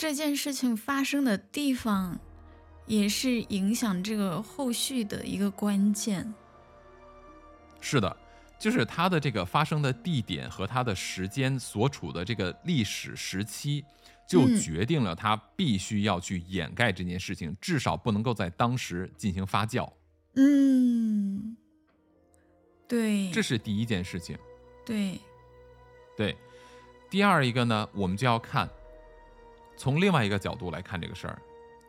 [0.00, 2.18] 这件事情发生的地方，
[2.86, 6.32] 也是影响这个后续的一个关键。
[7.82, 8.16] 是的，
[8.58, 13.84] 就是它的这个发生的地点和它的时间所处的这个历史时期，
[14.26, 19.86] 就嗯决定了它必须要去掩盖这件事情，至少不能够在当时进行发酵。
[20.36, 21.54] 嗯，
[22.88, 24.38] 对，这是第一件事情。
[24.86, 25.20] 对，
[26.16, 26.34] 对，
[27.10, 28.66] 第二一个呢，我们就要看
[29.80, 31.40] 从另外一个角度来看这个事儿。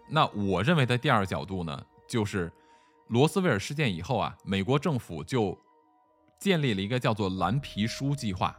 [0.08, 2.50] 那我认为的第二个角度呢，就是
[3.10, 5.60] 罗斯威尔事件以后啊，美国政府就
[6.40, 8.58] 建立了一个叫做蓝皮书计划。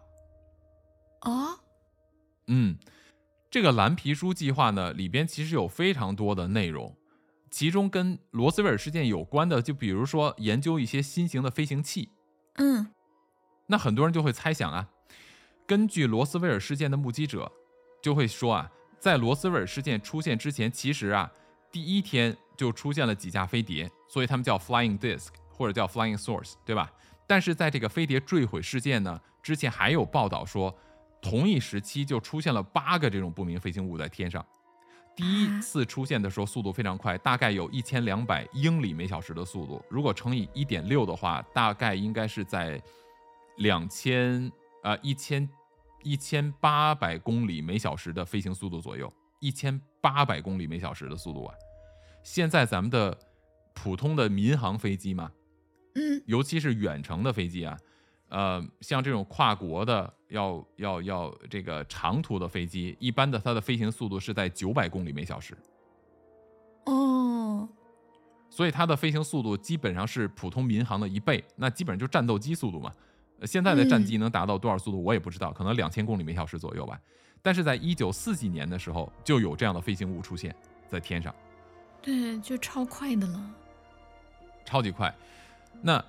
[1.21, 1.57] 啊，
[2.49, 2.77] 嗯，
[3.51, 6.95] 这个蓝皮书计划呢，里边其实有非常多的内容，
[7.51, 12.11] 其中跟罗斯威尔事件有关的，就比如说研究一些新型的飞行器。
[12.57, 12.92] 嗯
[13.68, 14.90] 那很多人就会猜想啊，
[15.66, 17.51] 根据罗斯威尔事件的目击者
[18.03, 18.71] 就会说啊，
[19.02, 21.28] 在罗斯威尔事件出现之前，其实啊，
[21.72, 26.88] 第一天就出现了几架飞碟，所以他们叫 flying disc 或者叫 flying source，对吧？
[27.26, 30.72] 但是在这个飞碟坠毁事件呢之前，还有报道说，
[31.20, 34.46] 同一时期就出现了八个这种不明飞行物在天上。
[35.16, 39.84] 第一次出现的时候，速度非常快，大概有一千两百英里每小时的速度。
[39.88, 42.80] 如果乘以一点六的话，大概应该是在
[43.56, 44.48] 两千
[44.84, 45.48] 呃一千
[46.02, 51.54] 一千八百公里每小时的飞行速度左右，一千八百公里每小时的速度啊！
[52.22, 53.16] 现在咱们的
[53.74, 55.30] 普通的民航飞机嘛，
[55.94, 57.76] 嗯尤其是远程的飞机啊，
[58.28, 65.56] 呃，像这种跨国的要要要这个长途的飞机，一般的它的飞行速度是在九百公里每小时，
[66.86, 67.68] 哦，
[68.50, 72.92] 所以它的飞行速度基本上是普通民航的一倍，那基本上就战斗机速度嘛。
[73.42, 76.98] 呃现在的战机能达到多少速度，我也不知道，可能两千公里每小时左右吧。
[77.42, 80.55] 但是在一九四几年的时候，就有这样的飞行物出现
[80.88, 81.35] 在天上。
[82.00, 83.50] 对，就超快的了。
[84.64, 85.12] 超级快。
[85.81, 86.02] 那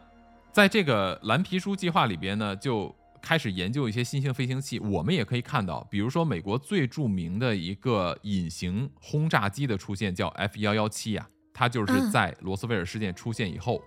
[0.51, 4.77] 在这个蓝皮书计划里边呢，就开始研究一些新型飞行器。
[4.79, 13.81] 我们也可以看到，比如说美国最著名的一个隐形轰炸机的出现，叫 F 幺幺七呀，它就是嗯在罗斯威尔事件出现以后，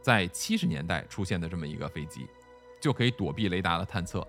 [0.00, 2.26] 在七十年代出现的这么一个飞机，
[2.86, 4.24] 就可以躲避雷达的探测。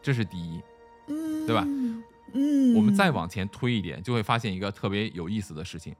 [0.00, 0.62] 这是第一。
[1.08, 1.64] 嗯，对吧？
[2.32, 5.92] 嗯，我们再往前推一点，就会发现一个特别有意思的事情：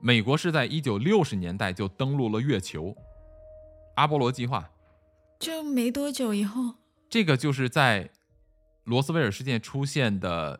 [0.00, 2.92] 美国是在一九六十年代就登陆了月球，
[3.94, 4.68] 阿波罗计划。
[5.38, 6.74] 就没多久以后，
[7.08, 8.10] 这个就是在
[8.82, 10.58] 罗斯威尔事件出现的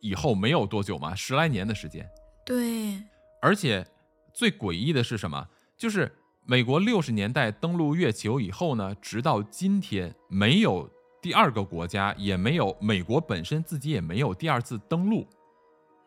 [0.00, 2.10] 以后没有多久嘛，十来年的时间。
[2.44, 3.00] 对，
[3.40, 3.86] 而且
[4.34, 5.46] 最诡异的是什么？
[5.76, 6.12] 就是
[6.50, 10.90] 美国六十年代登陆月球以后呢，直到今天没有
[11.22, 15.24] 第二个国家，也没有美国本身自己也没有第二次登陆。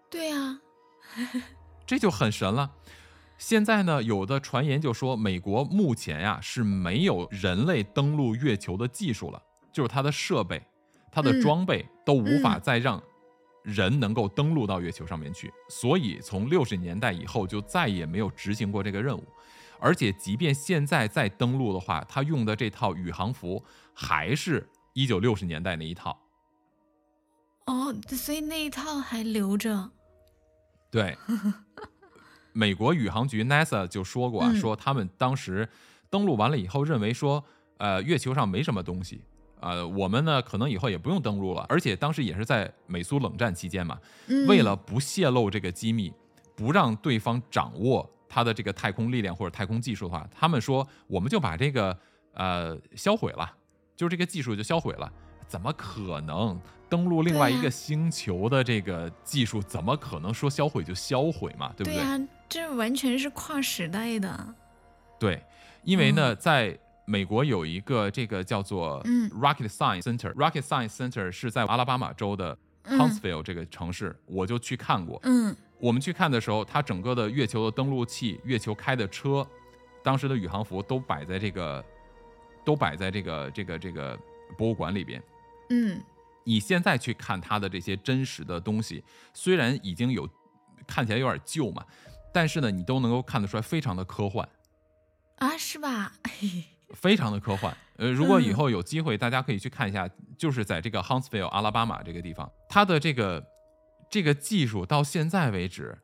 [0.09, 0.59] 对啊，
[1.87, 2.69] 这就很神了。
[3.37, 9.41] 现在呢，有的传言就说，美国目前呀、是没有人类登陆月球的技术了，
[9.71, 10.61] 就是它的设备、
[11.09, 13.01] 它的嗯装备都无法嗯再让
[13.63, 19.23] 人能够登陆到月球上面去，所以从六十年代以后就再也没有执行过这个任务。
[19.83, 23.61] 而且，即便现在再登陆的话，它用的这套宇航服
[23.93, 26.17] 还是一九六十年代那一套。
[27.65, 29.91] 哦，所以那一套还留着。
[30.89, 31.17] 对，
[32.53, 35.67] 美国宇航局 NASA 就说过啊，嗯说他们当时
[36.09, 37.43] 登陆完了以后，认为说，
[37.77, 39.21] 呃，月球上没什么东西，
[39.59, 41.65] 呃，我们呢可能以后也不用登陆了。
[41.67, 46.13] 而且当时也是在美苏冷战期间嘛，嗯，为了不泄露这个机密，
[46.55, 51.95] 不让对方掌握他的这个太空力量或者太空技术的话，他们说我们就把这个
[52.33, 53.53] 呃销毁了，
[53.95, 55.11] 就是这个技术就销毁了。
[55.47, 56.59] 怎么可能
[56.89, 59.61] 登陆另外一个星球的这个技术？
[59.61, 61.71] 怎么可能说销毁就销毁嘛？
[61.77, 62.19] 对不对呀、
[62.49, 64.55] 这完全是跨时代的。
[65.19, 65.39] 对，
[65.83, 66.75] 因为呢，在
[67.05, 75.19] 美国有一个这个叫做嗯 Rocket Science Center，Rocket Science Center 是在阿拉巴马州的嗯 Huntsville 这个城市，我就去看过。
[75.23, 79.45] 嗯我们去看的时候，它整个的月球的登陆器、月球开的车，
[80.01, 81.83] 当时的宇航服都摆在这个，
[82.63, 84.17] 都摆在这个这个这个
[84.57, 85.21] 博物馆里边。
[85.71, 86.01] 嗯
[86.45, 89.03] 你现在去看它的这些真实的东西，
[89.33, 90.25] 虽然已经有
[90.87, 91.85] 看起来有点旧嘛，
[92.33, 94.47] 但是呢，你都能够看得出来非常的科幻。
[95.39, 96.13] 啊，是吧？
[96.95, 97.75] 非常的科幻。
[97.97, 103.45] 呃，如果以嗯后有机会，大家可以去看一下，就是在这个 Huntsville 阿拉巴马这个地方，它的这个
[104.13, 105.97] 这个技术到现在为止，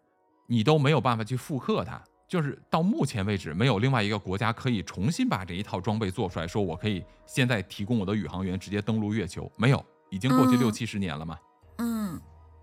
[0.48, 2.02] 你都没有办法去复刻它。
[2.28, 11.38] 就是到目前为止，没有另外一个国家可以重新把这一套装备做出来，说我可以现在提供我的宇航员直接登陆月球，没有，已经过去嗯六七十年了嘛，
[11.78, 12.20] 嗯，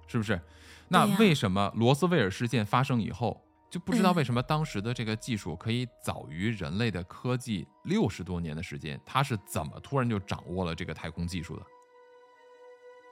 [0.08, 0.40] 是不是？
[0.88, 3.40] 那为什么罗斯威尔事件发生以后，
[3.70, 11.62] 就不知道嗯为什么当时的这个技术可以早于人类的科技六十多年的时间，他是怎么突然就掌握了这个太空技术的？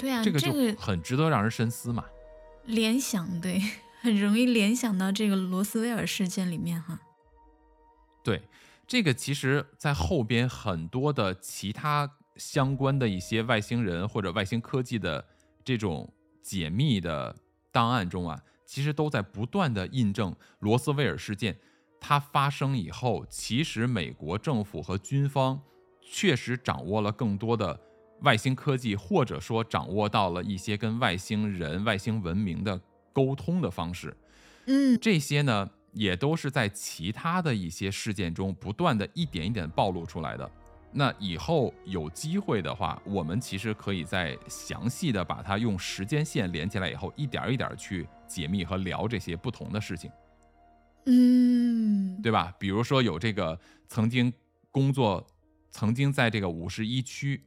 [0.00, 2.04] 对啊，这个就很值得让人深思嘛。
[2.66, 3.60] 联想对，
[4.00, 7.00] 很容易联想到这个罗斯威尔事件里面哈。
[8.22, 8.42] 对，
[8.86, 15.24] 这个其实在后边很多的其他相关的一些外星人或者外星科技的
[15.64, 16.12] 这种
[16.42, 17.36] 解密的
[17.70, 21.58] 档案中啊，其实都在不断的印证罗斯威尔事件
[22.00, 25.60] 它发生以后，其实美国政府和军方
[26.00, 27.80] 确实掌握了更多的
[28.24, 32.80] 外星科技，或者说掌握到了一些跟外星人、外星文明的
[33.12, 34.16] 沟通的方式。
[34.66, 40.50] 嗯这些呢，也都是在其他的一些事件中不断的一点一点暴露出来的。
[40.96, 50.08] 那以后有机会的话，我们其实可以再详细的把它用时间线连起来以后，一点一点去解密和聊这些不同的事情，
[51.06, 52.54] 嗯，对吧？
[52.60, 53.58] 比如说有这个
[53.88, 54.32] 曾经
[54.70, 55.26] 工作，
[55.72, 57.42] 曾经在这个五十一区，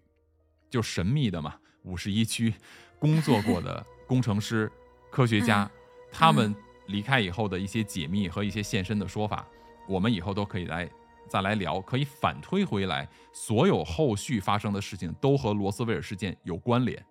[0.69, 2.53] 就神秘的嘛，五十一区
[2.99, 4.71] 工作过的工程师、
[5.09, 5.71] 科学家，嗯
[6.11, 6.55] 他们
[6.87, 9.47] 离开以后的一些解密和一些现身的说法，
[9.87, 10.89] 我们以后都可以来
[11.27, 17.05] 再来聊，可以反推回来，所有后续发生的事情都和罗斯威尔事件有关联。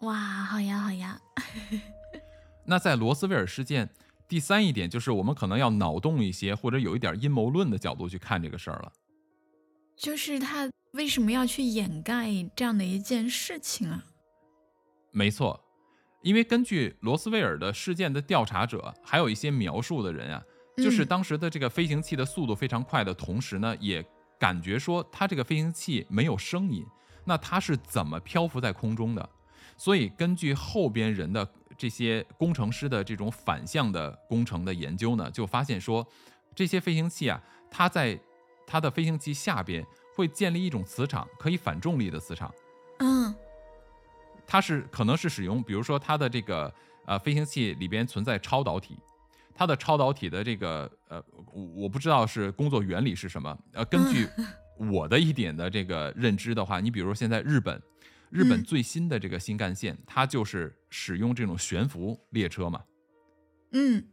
[0.00, 1.20] 哇，好呀好呀，
[2.64, 3.90] 那在罗斯威尔事件，
[4.26, 8.92] 第三一点就是我们可能要脑洞一些，或者有一点阴谋论的角度去看这个事儿了。
[9.96, 14.04] 就是他为什么要去掩盖这样的一件事情啊？
[15.12, 15.64] 没错，
[16.22, 20.42] 因为根据罗斯威尔的事件的调查者，还有一些描述的人啊，
[20.76, 24.04] 就是嗯当时的这个飞行器的速度非常快的同时呢，也
[24.40, 26.84] 感觉说它这个飞行器没有声音，
[27.24, 29.30] 那它是怎么漂浮在空中的？
[29.76, 36.04] 所以根据后边人的这些工程师的这种反向的工程的研究呢，就发现说，
[36.56, 37.40] 这些飞行器啊，
[37.70, 38.18] 它在
[38.66, 39.86] 它的飞行器下边
[40.18, 42.52] 会建立一种磁场，可以反重力的磁场。
[42.98, 43.32] 嗯。
[44.44, 46.74] 它是可能是使用，比如说它的这个
[47.06, 48.98] 呃飞行器里边存在超导体，
[49.54, 54.26] 它的超导体的这个呃我我不知道是工作原理是什么，呃，根据
[54.90, 57.80] 我的一点的这个认知的话，你比如说现在日本，
[58.30, 58.64] 日本嗯。
[58.64, 62.82] 最新的这个新干线，它就是使用这种悬浮列车嘛，
[63.70, 64.04] 嗯。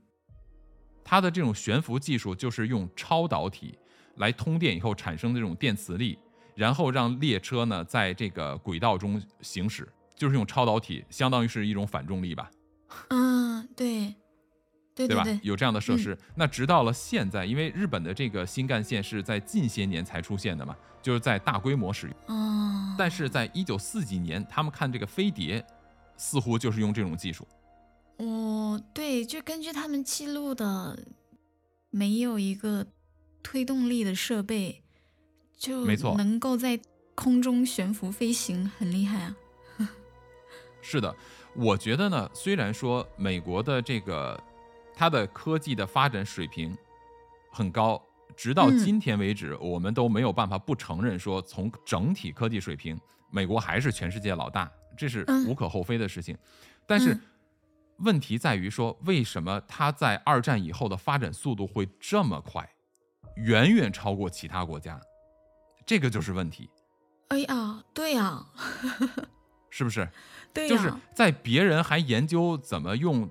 [1.02, 3.78] 它的这种悬浮技术就是用超导体
[4.18, 6.18] 来通电以后产生的这种电磁力，
[6.56, 12.50] 然后让列车呢在这个轨道中行驶，就是用超导体，相当于是一种反重力吧，
[13.10, 14.16] 嗯，对
[14.96, 15.24] 对对吧？
[15.24, 16.18] 对，有这样的设施。
[16.36, 22.16] 那直到了现在，因为日本的这个新干线是在近些年才出现的嘛，就是在大规模使用。
[22.38, 25.62] 哦，但是在一九四几年，他们看这个飞碟，
[26.16, 27.46] 似乎就是用这种技术。
[28.20, 30.98] 哦，对，就根据他们记录的
[31.90, 32.88] 没有一个
[33.46, 34.82] 推动力的设备，
[35.56, 36.80] 就没错能够在
[37.14, 39.38] 空中悬浮飞行，很厉害啊。
[40.82, 41.16] 是的，
[41.54, 44.42] 我觉得呢，虽然说美国的这个
[44.96, 46.76] 它的科技的发展水平
[47.52, 48.02] 很高，
[48.36, 56.36] 直到嗯今天为止，我们都没有办法不承认说，从整体科技水平，美国还是全世界老大，这是嗯无可厚非的事情。
[56.88, 57.22] 但是嗯
[57.98, 62.68] 问题在于说，为什么它在二战以后的发展速度会这么快，
[63.36, 65.00] 远远超过其他国家？
[65.86, 66.70] 这个就是问题，
[67.28, 68.44] 哎呀，对呀，
[69.70, 70.10] 是不是？
[70.54, 73.30] 对呀，就是在别人还研究怎么用，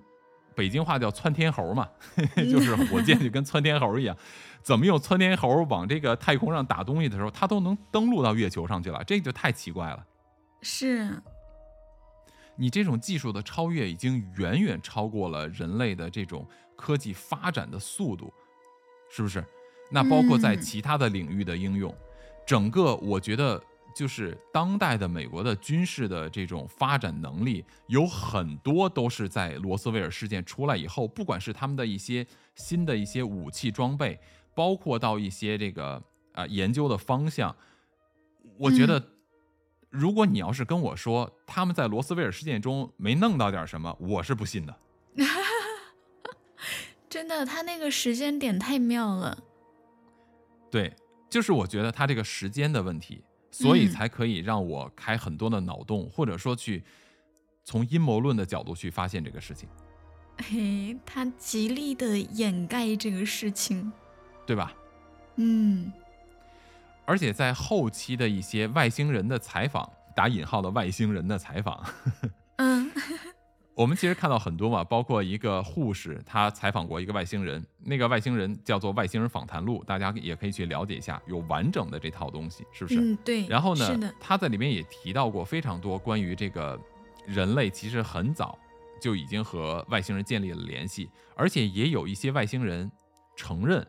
[0.55, 1.88] 北京话叫窜天猴嘛，
[2.36, 4.16] 就是火箭就跟窜天猴一样，
[4.62, 10.07] 怎么用窜天猴往这个太空上打东西的时候，它都能登陆到月球上去了，这就太奇怪了。
[10.62, 11.20] 是，
[12.55, 18.32] 你这种技术的超越已经远远超过了人类的这种科技发展的速度，
[19.11, 19.44] 是不是？
[19.95, 21.95] 那包括在嗯其他的领域的应用，
[22.45, 23.62] 整个我觉得
[23.95, 32.26] 就是当代的美国的军事的这种发展能力，有很多都是在罗斯威尔事件出来以后，不管是他们的一些
[32.57, 34.18] 新的一些武器装备，
[34.53, 37.55] 包括到一些这个啊、研究的方向，
[38.59, 39.11] 我觉得。
[39.97, 44.76] 如果你要是跟我说他们在罗斯威尔事件中没弄到点什么，我是不信的。
[47.09, 49.43] 真的，他那个时间点太妙了。
[50.75, 50.93] 对，
[51.31, 53.22] 就是我觉得他这个时间的问题，
[53.53, 56.83] 所以嗯才可以让我开很多的脑洞，或者说去
[57.62, 59.68] 从阴谋论的角度去发现这个事情，
[60.43, 63.93] 嘿，他极力的掩盖这个事情。
[64.45, 64.75] 对吧？
[65.37, 65.93] 嗯
[67.07, 71.85] 而且在后期的一些外星人的采访（打引号的外星人的采访），
[72.57, 72.91] 嗯
[73.77, 83.01] 我们其实看到很多嘛，包括一个护士，她采访过一个外星人，那个外星人叫做《外星人访谈录》，大家也可以去了解一下，有完整的这套东西，是不是？
[83.01, 83.47] 嗯，对。
[83.49, 86.81] 然后呢他在里面也提到过非常多关于这个
[87.27, 88.57] 人类其实很早
[89.01, 92.89] 就已经和外星人建立了联系，而且也有一些外星人
[93.35, 93.85] 承认，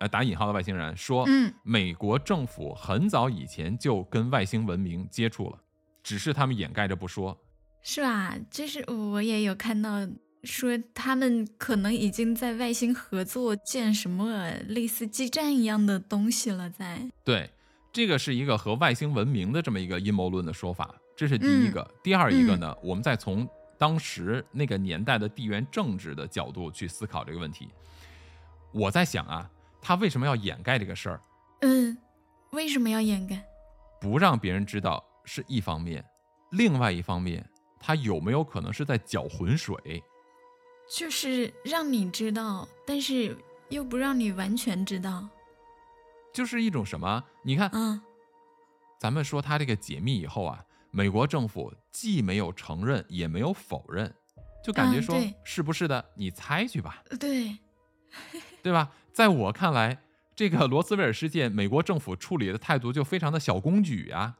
[0.00, 5.58] 呃，打引号的外星人说，嗯美国政府很早以前就跟外星文明接触了，
[6.02, 7.40] 只是他们掩盖着不说。
[7.86, 8.34] 是吧？
[8.50, 10.08] 就是我也有看到
[10.42, 17.50] 说他们可能已经在外星合作建什么类似基站一样的东西了在，对，
[17.92, 21.86] 这个是一个和外星文明的这么一个阴谋论的说法，这是第一个。
[22.02, 27.68] 第二一个呢，我们再从当时那个年代的地缘政治的角度去思考这个问题。
[28.72, 31.20] 我在想啊，他为什么要掩盖这个事儿？
[31.60, 31.96] 嗯，
[32.50, 33.44] 为什么要掩盖？
[34.00, 36.04] 不让别人知道是一方面，
[36.50, 37.46] 另外一方面，
[37.86, 40.02] 他有没有可能是在搅浑水？
[40.88, 43.36] 就是让你知道，但是
[43.68, 45.28] 又不让你完全知道。
[46.32, 47.22] 就是一种什么？
[47.42, 48.00] 你看，嗯
[48.98, 54.14] 咱们说他这个解密以后啊，美国政府既没有承认，也没有否认，
[54.64, 57.58] 就感觉说、嗯是不是的，你猜去吧，对，
[58.62, 58.92] 对吧？
[59.12, 60.02] 在我看来，
[60.34, 64.38] 这个罗斯威尔事件，美国政府处理的态度就非常的小公举啊，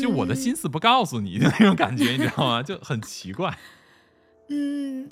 [0.00, 2.62] 就我的嗯心思不告诉你的那种感觉，你知道吗？
[2.62, 3.56] 就很奇怪。
[4.50, 5.08] 嗯，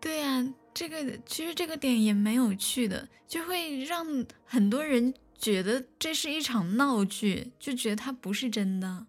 [0.00, 4.06] 对呀、这个其实这个点也蛮有趣的，就会让
[4.44, 9.06] 很多人觉得这是一场闹剧，就觉得它不是真的。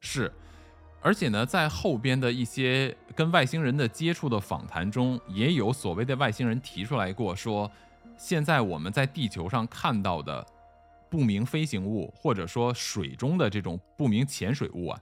[0.00, 0.32] 是，
[1.00, 7.70] 而且呢，在后边的一些跟外星人的接触的访谈中，也有所谓的外星人提出来过说，
[8.16, 10.46] 现在我们在地球上看到的
[11.14, 15.00] 不明飞行物，或者说水中的这种不明潜水物啊，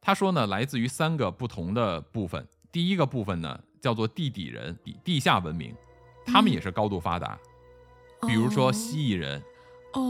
[0.00, 2.44] 他说呢，来自于三个不同的部分。
[2.72, 5.72] 第一个部分呢，叫做地底人、地地下文明，
[6.26, 7.38] 他们嗯也是高度发达，
[8.26, 9.40] 比如说哦蜥蜴人，
[9.92, 10.02] 哦，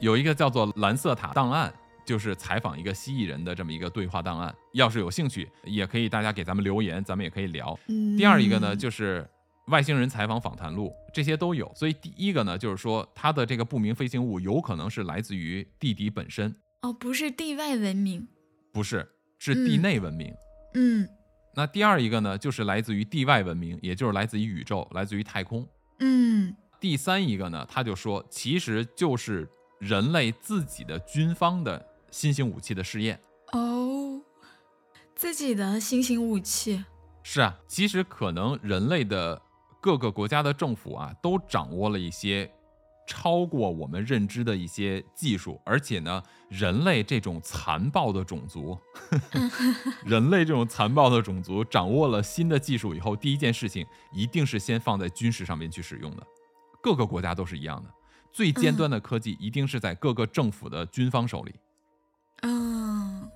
[0.00, 1.70] 有一个叫做蓝色塔档案，
[2.06, 4.54] 就是采访一个蜥蜴人的这么一个对话档案。
[4.72, 7.78] 要是有兴趣，也可以大家给咱们留言，咱们也可以聊。
[7.88, 9.28] 嗯，第二一个呢，就是
[9.68, 11.70] 外星人采访访谈录，这些都有。
[11.74, 18.26] 所以第一个呢，就是说它的这个不明飞行物有可能是来自于地底本身，哦，不是地外文明，
[18.72, 19.08] 不是，
[19.38, 20.34] 是地嗯内文明。
[20.74, 21.08] 嗯
[21.54, 25.66] 那第二一个呢，就是来自于地外文明，也就是来自于宇宙，来自于太空。
[26.00, 29.48] 嗯第三一个呢，他就说，其实就是
[29.80, 33.18] 人类自己的军方的新型武器的试验。
[33.52, 34.22] 哦，
[35.16, 36.84] 自己的新型武器，
[37.24, 39.42] 是啊，其实可能人类的
[39.80, 42.50] 各个国家的政府啊，都掌握了一些
[43.06, 48.78] 超过我们认知的一些技术，而且呢，人类这种残暴的种族，
[50.04, 56.26] 人类这种残暴的种族掌握了新的技术以后，第一件事情一定是先放在军事上面去使用的，
[56.82, 57.90] 各个国家都是一样的。
[58.30, 61.54] 最尖端的科技一定是在各个政府的军方手里，
[62.42, 63.28] 嗯，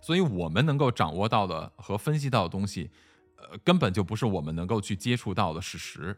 [0.00, 2.90] 所以我们能够掌握到的和分析到的东西，
[3.36, 6.16] 呃，根本就不是我们能够去接触到的事实。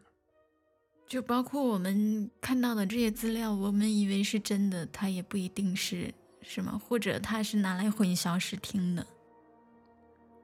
[1.06, 6.12] 就包括我们看到的这些资料，我们以为是真的，它也不一定是，
[6.42, 6.78] 是吗？
[6.78, 9.06] 或者它是拿来混淆视听的。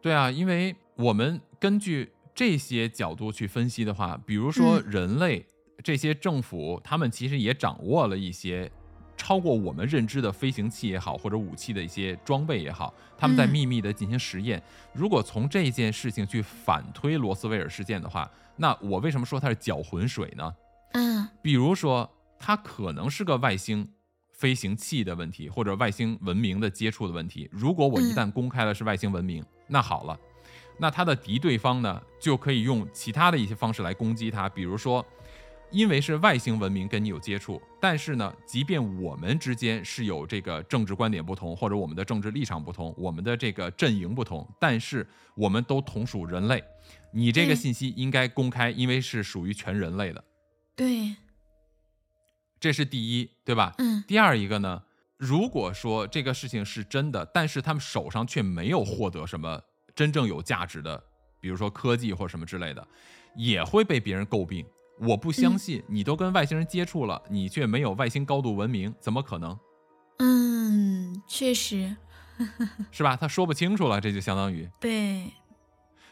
[0.00, 5.46] 对啊，因为我们根据这些角度去分析的话，比如说嗯人类、
[5.82, 8.72] 这些政府，他们其实也掌握了一些
[9.16, 14.62] 超过我们认知的飞行器也好，或者武器的一些装备也好，他们在嗯秘密的进行实验。
[14.92, 20.54] 如果从这件事情去反推罗斯威尔事件的话，那我为什么说它是搅浑水呢？
[20.92, 23.88] 嗯比如说，它可能是个外星
[24.32, 27.48] 飞行器的问题，或者外星文明的接触的问题。
[27.52, 30.18] 如果我一嗯旦公开了是外星文明，那好了，
[30.78, 35.04] 那他的敌对方呢，就可以用其他的一些方式来攻击他，比如说。
[35.74, 45.04] 因为是外星文明跟你有接触，但是呢，即便我们之间是有这个政治观点不同，或者我们的政治立场不同，我们的这个阵营不同，但是
[45.34, 46.62] 我们都同属人类。
[47.12, 50.22] 你这个信息应该公开，因为是属于全人类的。
[50.76, 51.16] 对，
[52.60, 53.74] 这是第一，对吧？
[53.78, 54.84] 嗯第二一个呢，
[55.16, 59.60] 如果说这个事情是真的，但是他们手上却没有获得什么
[59.96, 61.02] 真正有价值的，
[61.40, 62.86] 比如说科技或什么之类的，
[63.34, 64.64] 也会被别人诟病。
[64.98, 69.58] 我不相嗯信你都跟外星人接触了，你却没有外星高度文明，怎么可能？
[70.18, 71.96] 嗯，确实，
[72.92, 73.16] 是吧？
[73.16, 74.68] 他说不清楚了，这就相当于。
[74.80, 75.32] 对，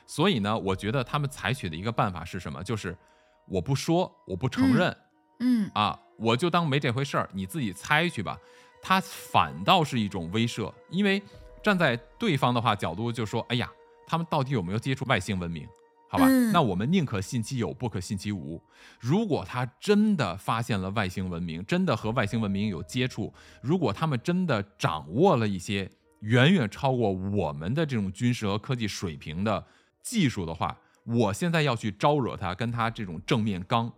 [0.06, 2.62] 所以呢，我觉得他们采取的一个办法是什么？
[2.64, 2.96] 就是
[3.46, 4.96] 我不说，我不承认，
[5.38, 8.36] 嗯啊，我就当没这回事儿，你自己猜去吧。
[8.82, 11.22] 他反倒是一种威慑，因为
[11.62, 13.70] 站在对方的话角度就说，哎呀，
[14.06, 15.68] 他们到底有没有接触外星文明？
[16.12, 18.62] 好吧，嗯那我们宁可信其有，不可信其无。
[19.00, 23.32] 如果他真的发现了外星文明，真的和外星文明有接触，
[23.62, 25.90] 如果他们真的掌握了一些
[26.20, 29.64] 远远超过我们的这种军事和科技水平的
[30.02, 33.90] 技术的话，我现在要去招惹他，跟他这种正面刚，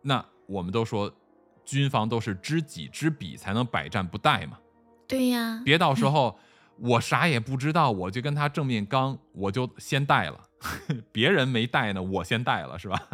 [0.00, 1.14] 那我们都说，
[1.62, 4.58] 军方都是知己知彼才能百战不殆嘛。
[5.06, 6.38] 对呀，别到时候
[6.78, 10.40] 我啥也不知道，我就跟他正面刚，我就先带了，
[11.12, 13.08] 别人没带呢，我先带了，是吧？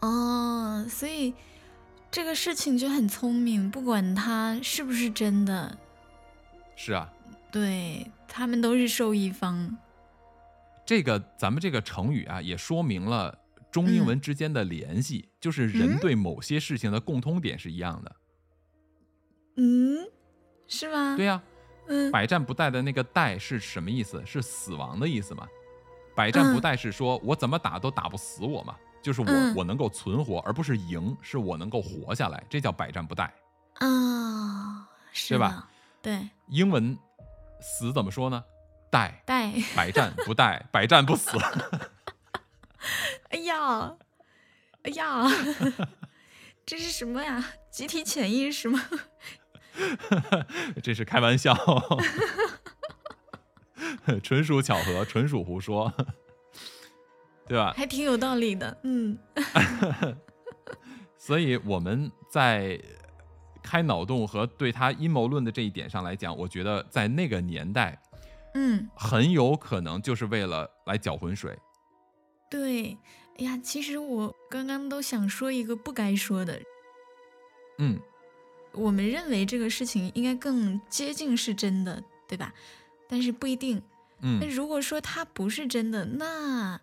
[0.00, 1.34] 哦，所以
[2.10, 5.76] 这个事情就很聪明，不管他是不是真的，
[6.76, 7.12] 是啊，
[7.50, 9.76] 对他们都是受益方。
[10.86, 13.38] 这个咱们这个成语啊，也说明了
[13.70, 18.16] 中英文之间的联系，就是人嗯对某些事情的共通点是一样的。
[19.56, 20.08] 嗯，
[20.66, 21.14] 是吗？
[21.16, 21.42] 对呀、
[21.90, 24.22] 嗯，百战不殆的那个殆是什么意思？
[24.24, 25.46] 是死亡的意思吗？
[26.14, 33.28] 百战不殆是说我怎么打都打不死我嘛，就是我、嗯我能够存活，而不是赢，是我能够活下来，这叫百战不殆。
[33.74, 35.68] 啊，是吧？
[36.00, 36.96] 对，英文
[37.60, 38.42] 死怎么说呢？
[38.90, 41.30] 殆，殆， 百战不殆，百战不死。
[43.30, 43.94] 哎呀，
[44.82, 45.26] 哎呀，
[46.64, 47.52] 这是什么呀？
[47.70, 48.80] 集体潜意识吗？
[50.82, 51.54] 这是开玩笑，
[54.22, 55.92] 纯属巧合，纯属胡说，
[57.46, 57.72] 对吧？
[57.76, 58.76] 还挺有道理的。
[58.84, 59.18] 嗯
[61.16, 62.80] 所以我们在
[63.62, 68.00] 开脑洞和对他阴谋论的这一点上来讲，我觉得在那个年代
[68.54, 71.56] 嗯，很有可能就是为了来搅浑水。
[72.50, 72.96] 对。
[73.38, 76.60] 哎呀，其实我刚刚都想说一个不该说的，
[77.78, 77.98] 嗯，
[78.72, 82.52] 我们认为这个事情应该更接近是真的，对吧？
[83.08, 83.78] 但是不一定。
[84.22, 86.78] 嗯那嗯，如果说它不是真的，那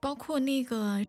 [0.00, 1.06] 包括那个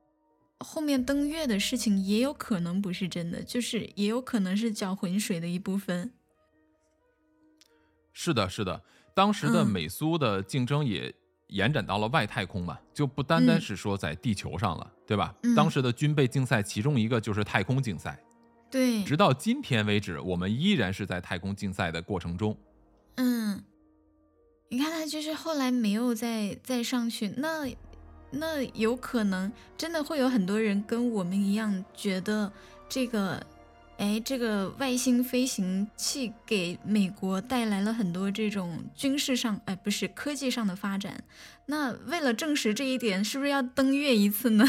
[0.59, 6.11] 后面登月的事情也有可能不是真的，就是也有可能是搅浑水的一部分。
[8.11, 8.84] 是的，是的，
[9.15, 11.13] 当时的嗯美苏的竞争也
[11.47, 15.34] 延展到了外太空嘛，就不单单嗯是说在地球上了，对吧？
[15.43, 18.22] 嗯当时的军备竞赛，其中一个就是太空竞赛，
[18.72, 22.57] 对，直到今天为止，我们依然是在太空竞赛的过程中。
[23.15, 23.61] 嗯，
[24.69, 27.69] 你看他就是后来没有再再上去，那
[28.32, 32.49] 那有可能真的会有很多人跟我们一样觉得
[32.88, 33.45] 这个，
[33.97, 41.26] 哎，这个外星飞行器给美国带来了很多这种军事上，哎，不是科技上的发展。
[41.65, 44.65] 那为了证实这一点，是不是要登月一次呢？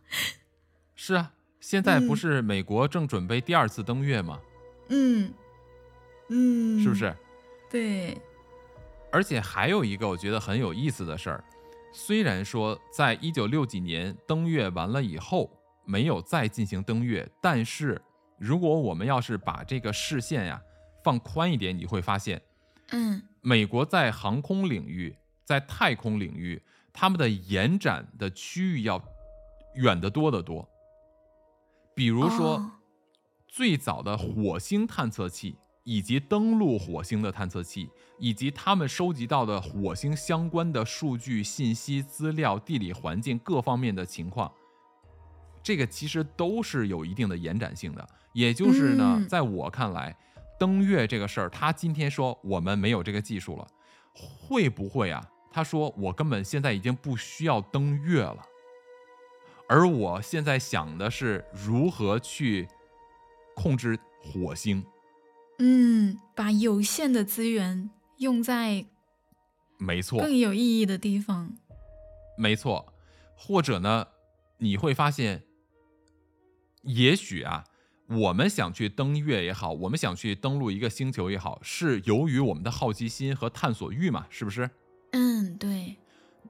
[0.94, 1.32] 是啊，
[1.66, 4.40] 现在不嗯是美国正准备第二次登月吗？
[4.88, 5.34] 嗯
[6.28, 6.94] 嗯，是不？
[6.94, 7.12] 是？
[7.68, 8.16] 对，
[9.10, 11.42] 而且还有一个我觉得很有意思的事儿，
[11.92, 15.50] 虽然说在一九六几年登月完了以后
[15.84, 18.00] 没有再进行登月，但是
[18.38, 20.62] 如果我们要是把这个视线呀
[21.02, 22.40] 放宽一点，你会发现，
[22.92, 26.62] 嗯美国在航空领域、在太空领域，
[26.92, 29.02] 他们的延展的区域要
[29.74, 30.68] 远得多得多。
[31.96, 32.72] 比如说，哦
[33.48, 37.88] 最早的火星探测器，以及登陆火星的探测器，
[38.18, 44.52] 以及他们收集到的火星相关的数据、信息、资料、地理环境各方面的情况，
[45.62, 48.06] 这个其实都是有一定的延展性的。
[48.34, 50.14] 也就是呢，嗯在我看来，
[50.60, 53.66] 登月这个事儿，他今天说我们没有这个技术了，
[54.12, 55.26] 会不会啊？
[55.50, 58.44] 他说我根本现在已经不需要登月了，
[59.68, 62.68] 而我现在想的是如何去
[63.54, 64.84] 控制火星。
[65.58, 68.84] 嗯，把有限的资源用在
[69.78, 71.56] 没错，更有意义的地方。
[72.36, 72.92] 没错，
[73.34, 74.08] 或者呢，
[74.58, 75.42] 你会发现，
[76.82, 77.64] 也许啊，
[78.08, 84.68] 我们想去登月也好，我们想去登陆一个星球也好，是由于我们的好奇心和探索欲嘛，是不是？
[85.12, 85.96] 嗯，对，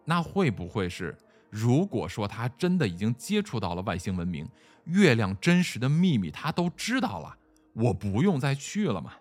[0.05, 1.17] 那会不会是，
[1.51, 4.49] 如果说他真的已经接触到了外星文明，
[4.85, 7.37] 月亮真实的秘密他都知道了，
[7.73, 9.13] 我不用再去了嘛？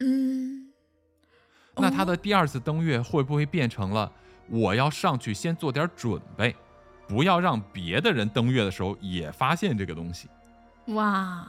[0.00, 0.72] 嗯，
[1.76, 4.10] 那他的哦第二次登月会不会变成了
[4.48, 6.54] 我要上去先做点准备，
[7.06, 10.28] 不要让别的人登月的时候也发现这个东西？
[10.88, 11.46] 哇，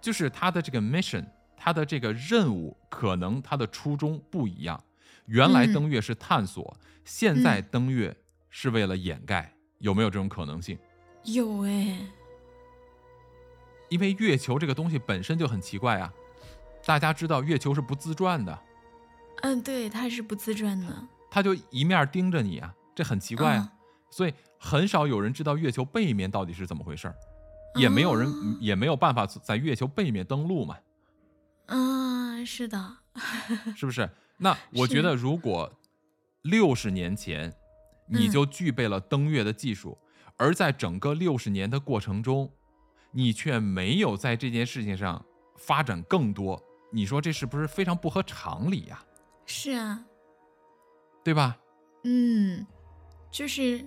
[0.00, 1.24] 就是他的这个 mission，
[1.56, 4.82] 他的这个任务，可能他的初衷不一样。
[5.26, 8.16] 原来嗯登月是探索，现在登月
[8.56, 10.78] 是为了掩盖，有没有这种可能性？
[11.24, 11.98] 有哎，
[13.88, 16.14] 因为月球这个东西本身就很奇怪啊，
[16.86, 18.56] 大家知道月球是不自转的，
[19.42, 20.86] 嗯，对，它是不自转的，
[21.28, 23.72] 它就一面盯着你啊，这很奇怪啊。
[24.08, 27.14] 所以很少有人知道月球背面到底是怎么回事儿，
[27.74, 30.78] 也没有人、哦也没有办法在月球背面登陆嘛，
[31.66, 32.98] 嗯，是的，
[33.74, 34.08] 是不是？
[34.36, 35.72] 那我觉得如果
[36.42, 37.52] 六十年前
[38.06, 38.30] 你嗯。
[38.30, 39.96] 就具备了登月的技术，
[40.36, 42.50] 而在整个六十年的过程中，
[43.12, 45.24] 你却没有在这件事情上
[45.56, 49.04] 发展更多，你说这是不是非常不合常理呀、
[49.46, 50.04] 是啊，
[51.22, 51.56] 对吧？
[52.02, 52.66] 嗯，
[53.30, 53.86] 就是，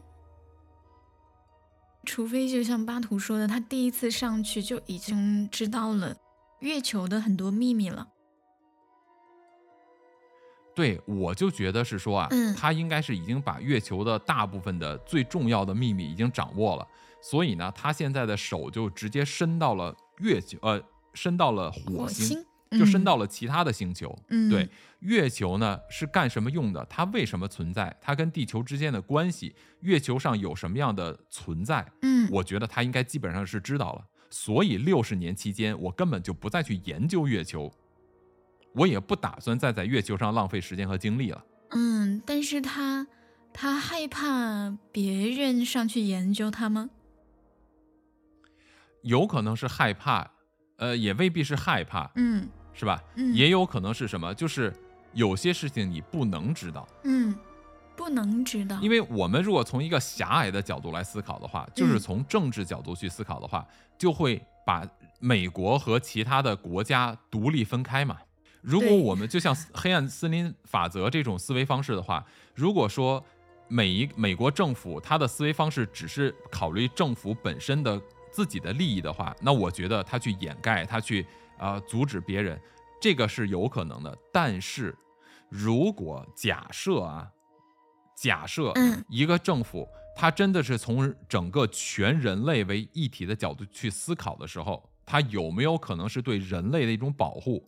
[2.03, 6.15] 除非就像巴图说的，他第一次上去就已经知道了
[6.59, 8.07] 月球的很多秘密了。
[10.78, 16.88] 对，我就觉得是说啊，嗯他应该是已经把月球的大部分的最重要的秘密已经掌握了，
[17.19, 20.80] 所以呢，他现在的手就直接伸到了月球，呃，
[21.15, 24.15] 伸到了火火星就伸嗯到了其他的星球。
[24.30, 24.69] 嗯，对，
[24.99, 26.86] 月球呢是干什么用的？
[26.88, 27.91] 它为什么存在？
[27.99, 31.84] 它跟地球之间的关系，月球上有什么样的存在？
[32.03, 34.05] 嗯，我觉得他应该基本上是知道了。
[34.30, 37.73] 所以六十年期间，我根本就不再去研究月球，
[38.78, 41.43] 我也不打算再在月球上浪费时间和精力了。
[41.71, 43.07] 嗯，但是他
[43.51, 46.89] 他害怕别人上去研究他吗？
[49.01, 50.30] 有可能是害怕，
[50.78, 53.01] 呃，也未必是害怕，嗯是吧？
[53.15, 54.34] 嗯也有可能是什么？
[54.34, 54.73] 就是
[55.13, 57.34] 有些事情你不能知道，嗯，
[57.95, 63.65] 不能知道，因为我们如果从一个狭隘的角度来思考的话，就是嗯从政治角度去思考的话，
[63.97, 64.86] 就会把
[65.19, 68.17] 美国和其他的国家独立分开嘛。
[68.68, 73.24] 如果我们就像黑暗森林法则这种思维方式的话，如果说
[73.70, 77.99] 每一美国政府它的思维方式只是考虑政府本身的
[78.30, 81.22] 自己的利益的话，那我觉得他去掩盖，他去
[81.57, 82.59] 啊、呃阻止别人，
[82.99, 84.18] 这个是有可能的。
[84.34, 84.93] 但是
[85.47, 87.32] 如果假设啊，
[88.18, 97.63] 假设嗯一个政府它真的是从整个全人类为一体的角度去思考的时候，它有没有可能是对人类的一种保护？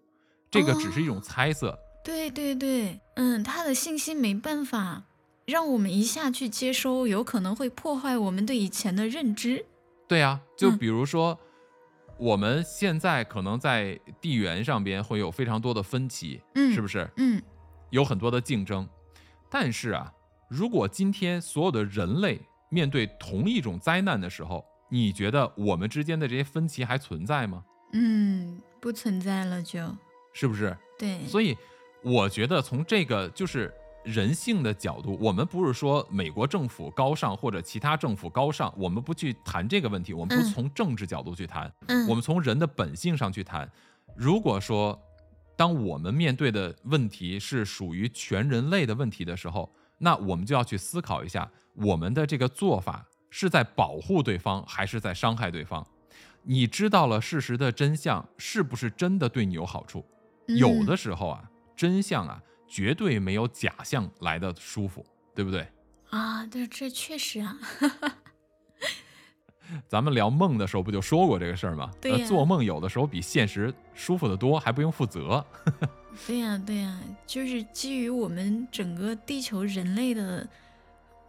[0.49, 1.77] 这个只是一种哦猜测。
[2.03, 5.03] 对对对，嗯，他的信息没办法
[5.45, 9.65] 让我们一下去接收，有可能会破坏我们对以前的认知。
[10.07, 11.37] 对啊，就嗯比如说，
[12.17, 17.07] 我们现在可能在地缘上边会有非常多的分歧，嗯，是不是？
[17.17, 17.41] 嗯
[17.91, 18.87] 有很多的竞争，
[19.49, 20.11] 但是啊，
[20.47, 22.39] 如果今天所有的人类
[22.69, 27.63] 面对同一种灾难的时候，你觉得我们之间的这些分歧还存在吗？
[27.93, 29.79] 嗯，不存在了就，
[30.33, 30.75] 是不是？
[30.97, 31.57] 对，所以
[32.01, 33.73] 我觉得从这个就是
[34.03, 43.69] 人性的角度，我们不是说美国政府高尚或者其他政府高尚，我们不去谈这个问题，我们不嗯从政治角度去谈，嗯，我们从人的本性上去谈。
[44.15, 44.99] 如果说，
[45.55, 55.85] 当我们面对的问题是属于全人类的问题的时候，那我们就要去思考一下，我们的这个做法是在保护对方，还是在伤害对方？
[56.43, 60.05] 你知道了事实的真相，是不是真的对你有好处？
[60.57, 61.43] 有嗯的时候啊，
[61.75, 65.67] 真相啊，绝对没有假象来的舒服，对不对？
[66.09, 67.57] 啊，对，这确实啊，
[69.87, 71.89] 咱们聊梦的时候不就说过这个事儿吗？
[71.93, 75.45] 呃对呀做梦有的时候比现实舒服得多，还不用负责。
[76.25, 80.39] 对呀、对呀、就是基于我们整个地球人类的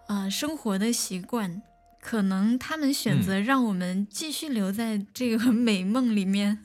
[0.06, 1.62] 啊、呃生活的习惯，
[2.00, 6.64] 可能他们选嗯择让我们继续留在这个 美梦里面。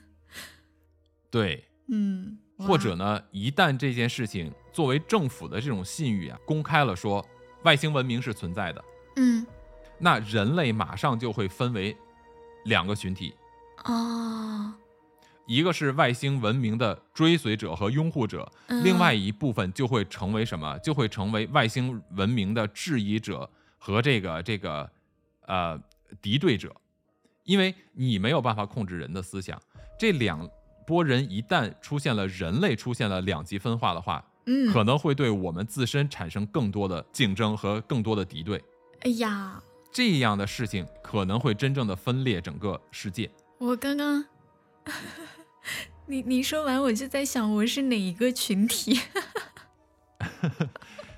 [1.30, 7.26] 对，嗯，或者，呢，一旦这件事情作为政府的这种信誉啊，公开了说
[7.64, 8.84] 外星文明是存在的，
[9.18, 9.46] 嗯，
[9.98, 11.96] 那人类马上就会分为
[12.66, 13.34] 两个群体，
[13.84, 14.74] 哦，
[15.46, 20.78] 一个是外星文明的追随者和拥护者，嗯另外一部分就会成为什么？
[20.80, 24.90] 就会成为外星文明的质疑者和这个这个
[25.46, 25.80] 呃
[26.22, 26.74] 敌对者，
[27.44, 29.62] 因为你没有办法控制人的思想。
[30.00, 30.50] 这两
[30.86, 38.64] 拨人一旦出现了人类出现了两极分化的话，嗯，可能会对我们自身产生更多的竞争和更多的敌对。
[39.02, 39.62] 哎呀，
[39.92, 43.30] 这样的事情可能会真正的分裂整个世界。
[43.58, 44.26] 我刚刚，
[46.08, 49.00] 你你说完我就在想我是哪一个群体。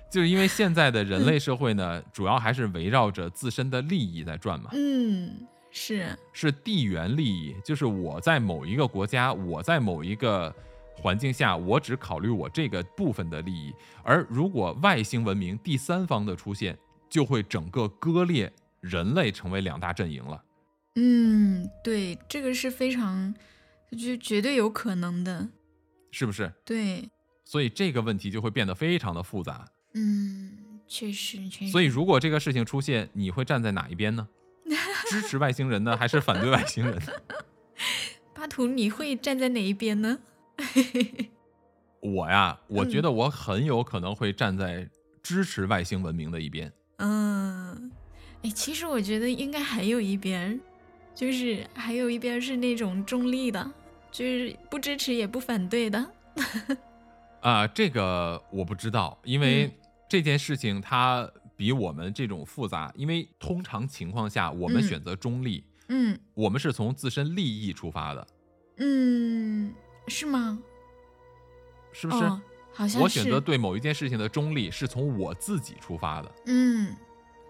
[0.09, 4.70] 就是因为现在的人类社会呢，主要还是围绕着自身的利益在转嘛。
[4.72, 5.45] 嗯，
[5.80, 10.51] 是，是地缘利益，就是我在某一个国家，我在某一个
[10.95, 13.71] 环境下，我只考虑我这个部分的利益。
[14.01, 16.75] 而如果外星文明第三方的出现，
[17.07, 20.43] 就会整个割裂人类，成为两大阵营了。
[20.95, 23.36] 嗯，对，这个是非常，
[23.91, 25.47] 就绝对有可能的。
[26.09, 26.51] 是不是？
[26.65, 27.07] 对，
[27.45, 29.67] 所以这个问题就会变得非常的复杂。
[29.93, 30.57] 嗯，
[30.88, 31.71] 确实确实。
[31.71, 34.28] 所以，如果这个事情出现，你会站在哪一边呢？
[35.09, 37.01] 支持外星人呢，还是反对外星人？
[38.34, 40.20] 巴图，你会站在哪一边呢？
[41.99, 44.88] 我呀，我觉嗯得我很有可能会站在
[45.24, 46.72] 支持外星文明的一边。
[46.97, 47.91] 嗯，
[48.43, 50.59] 哎，其实我觉得应该还有一边，
[51.15, 53.72] 就是还有一边是那种中立的，
[54.11, 56.11] 就是不支持也不反对的。
[57.41, 59.72] 啊、这个我不知道，因为嗯
[60.09, 62.89] 这件事情它比我们这种复杂。
[62.95, 68.28] 因为通常情况下，我们嗯选择中立，嗯我们是从自身利益出发的，
[68.78, 69.74] 嗯，
[70.08, 70.60] 是吗？
[71.91, 72.24] 是不是？
[72.24, 72.41] 哦，
[72.72, 76.32] 好像我选择对某一件事情的中立，是从我自己出发的。
[76.45, 76.95] 嗯，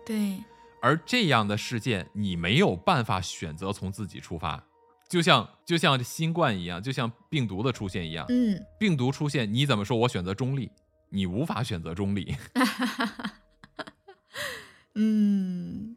[0.06, 0.42] 对，
[0.82, 4.64] 而这样的事件，你没有办法选择从自己出发，
[5.10, 10.72] 就像就像新冠一样，就像病毒的出现一样，嗯，病毒出现，你怎么说我选择中立？
[11.10, 12.36] 你无法选择中立。
[14.96, 15.96] 嗯，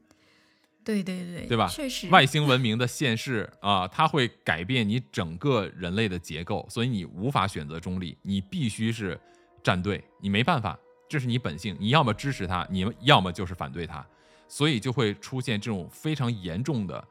[0.85, 9.19] 对对对，对吧确实，外星文明的现世啊，它会改变你整个人类的结构，所以你无法选择中立，你必须是
[9.63, 10.79] 站队，你没办法，
[11.09, 14.07] 这是你本性，你要么支持他，你要么就是反对他，
[14.49, 17.03] 所以就会出现这种非常严重的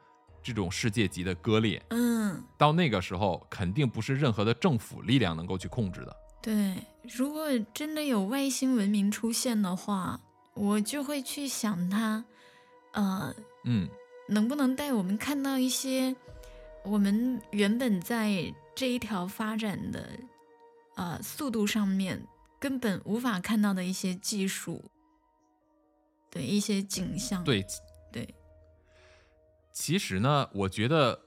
[0.42, 1.82] 这种世界级的割裂。
[1.90, 6.16] 嗯，到那个时候，肯定不是任何的政府力量能够去控制的。
[6.40, 6.76] 对，
[7.16, 10.20] 如果真的有外星文明出现的话，
[10.54, 12.24] 我就会去想他，
[12.92, 13.34] 呃，
[13.64, 13.88] 嗯，
[14.28, 16.14] 能不能带我们看到一些
[16.84, 20.08] 我们原本在这一条发展的
[20.96, 22.26] 呃速度上面
[22.58, 24.84] 根本无法看到的一些技术，
[26.30, 27.64] 对一些景象，对，
[28.12, 28.34] 对，
[29.72, 31.20] 其实呢，我觉得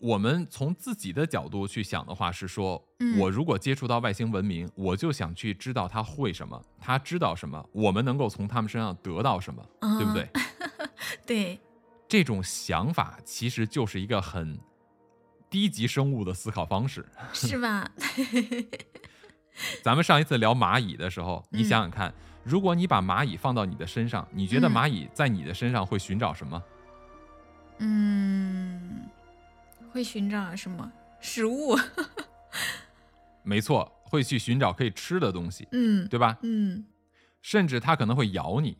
[0.00, 9.62] 我们从自己的角度去想的话，是说，嗯我如果接触到外星文明，我就想去知道他会什么，他知道什么，我们能够从他们身上得到什么，
[9.98, 10.30] 对不啊对？
[11.26, 11.60] 对，
[12.06, 14.58] 这种想法其实就是一个很
[15.50, 17.04] 低级生物的思考方式。
[17.32, 17.90] 是吧？
[19.82, 26.62] 咱们上一次聊蚂蚁的时候，你嗯想想看，如果你把蚂蚁放到你的身上，你觉得嗯蚂蚁在你的身上会寻找什么？
[27.80, 29.07] 嗯，
[29.92, 31.76] 会寻找什么食物？
[33.42, 36.38] 没错，会去寻找可以吃的东西，嗯对吧？
[36.42, 36.84] 嗯
[37.40, 38.76] 甚至它可能会咬你，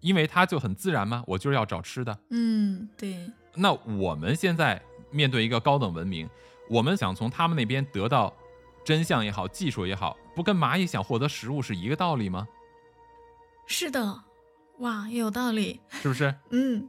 [0.00, 2.16] 因为它就很自然嘛，我就是要找吃的。
[2.30, 4.80] 嗯，对，那我们现在
[5.10, 6.28] 面对一个高等文明，
[6.70, 8.32] 我们想从他们那边得到
[8.84, 12.46] 真相也好，技术也好，不跟蚂蚁想获得食物是一个道理吗？
[13.66, 14.22] 是的，
[14.78, 15.80] 哇，有道理。
[15.90, 16.32] 是不是？
[16.50, 16.88] 嗯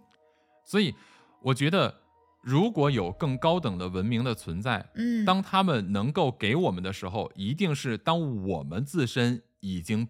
[0.66, 0.93] 所以
[1.41, 2.01] 我觉得，
[2.48, 10.08] 如果有更高等的文明的存在，嗯，当他们能够给我们的时候，一定是当我们自身已经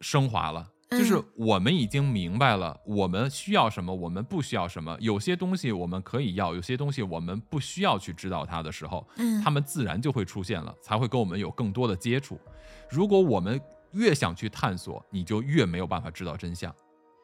[0.00, 0.70] 升华了。
[0.90, 4.96] 就是嗯我们已经明白了我们需要什么，我们不需要什么。
[4.98, 12.40] 有些东西我们可以要，有些东西我们不需要去知道它的时候，嗯他们自然就会出现了，才会跟我们有更多的接触。
[12.88, 13.60] 如果我们
[13.92, 16.74] 越想去探索，你就越没有办法知道真相。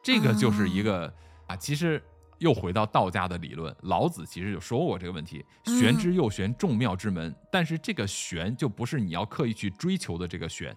[0.03, 1.11] 这个就是一个
[1.47, 2.03] 啊，其实
[2.41, 7.33] 又回到道家的理论，老子其实就说过这个问题：嗯玄之又玄，众妙之门。
[7.51, 10.75] 但是这个玄就不是你要刻意去追求的这个玄。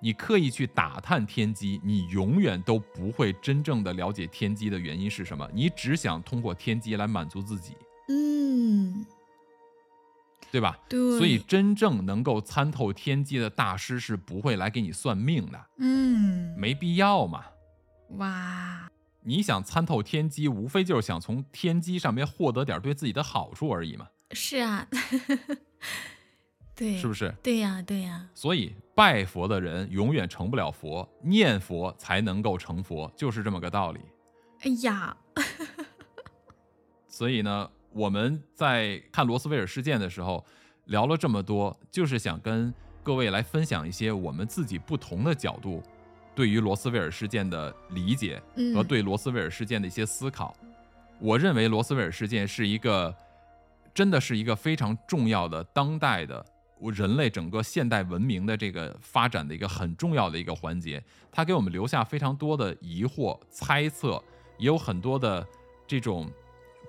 [0.00, 5.48] 你刻意去打探天机，你永远都不会真正的了解天机的原因是什么。
[5.52, 7.76] 你只想通过天机来满足自己，
[8.08, 9.06] 嗯，
[10.50, 10.76] 对吧？
[10.88, 17.44] 对，所以真正能够参透天机的大师是不会来给你算命的，嗯，没必要嘛。
[18.16, 18.90] 哇，
[19.24, 24.86] 你想参透天机，无非就是想从天机上面获得点对自己的好处而已嘛，是啊，
[26.74, 27.34] 对，是不是？
[27.42, 34.00] 对呀，对呀，所以拜佛的人永远成不了佛，念佛才能够成佛，就是这么个道理。
[34.62, 35.16] 哎呀，
[37.06, 40.44] 所以呢，我们在看罗斯威尔事件的时候
[40.86, 45.82] 聊了这么多，就是想跟各位来分享一些我们自己不同的角度
[46.34, 50.56] 对于罗斯威尔事件的理解嗯和对罗斯威尔事件的一些思考。
[51.18, 53.14] 我认为罗斯威尔事件是一个，
[53.94, 56.44] 真的是一个非常重要的当代的
[56.92, 61.02] 人类整个现代文明的这个发展的一个很重要的一个环节。
[61.30, 64.22] 它给我们留下非常多的疑惑、猜测，
[64.58, 65.46] 也有很多的
[65.86, 66.28] 这种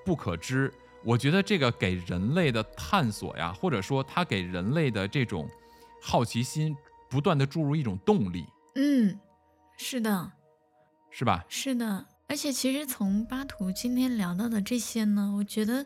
[0.03, 0.73] 不可知。
[1.03, 5.47] 我觉得这个给人类的探索呀，或者说它给人类的这种
[6.01, 6.75] 好奇心，
[7.09, 9.19] 不断的注入一种动力，嗯，
[9.77, 10.31] 是的，
[11.11, 11.45] 是吧？
[11.49, 15.85] 是的，而且其实从巴图今天聊到的这些呢，我觉得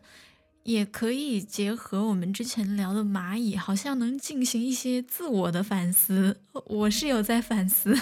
[0.64, 6.42] 也可以结合我们之前聊的蚂蚁，好像能进行一些自我的反思。
[6.66, 7.96] 我是有在反思，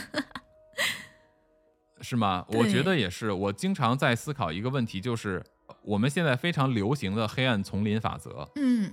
[2.01, 2.45] 是吗？
[2.49, 3.31] 我觉得也是。
[3.31, 5.43] 我经常在思考一个问题，就是
[5.83, 8.91] 我们现在非常流行的黑暗丛林法则，嗯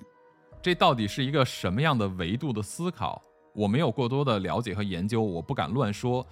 [0.63, 3.21] 这到底是一个什么样的维度的思考？
[3.55, 6.27] 我没有过多的了解和研究，我不敢乱说。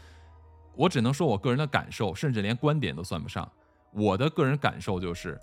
[0.81, 3.47] 我只能说我个人的感受，甚至连观点都算不上。
[3.93, 5.39] 我的个人感受就是，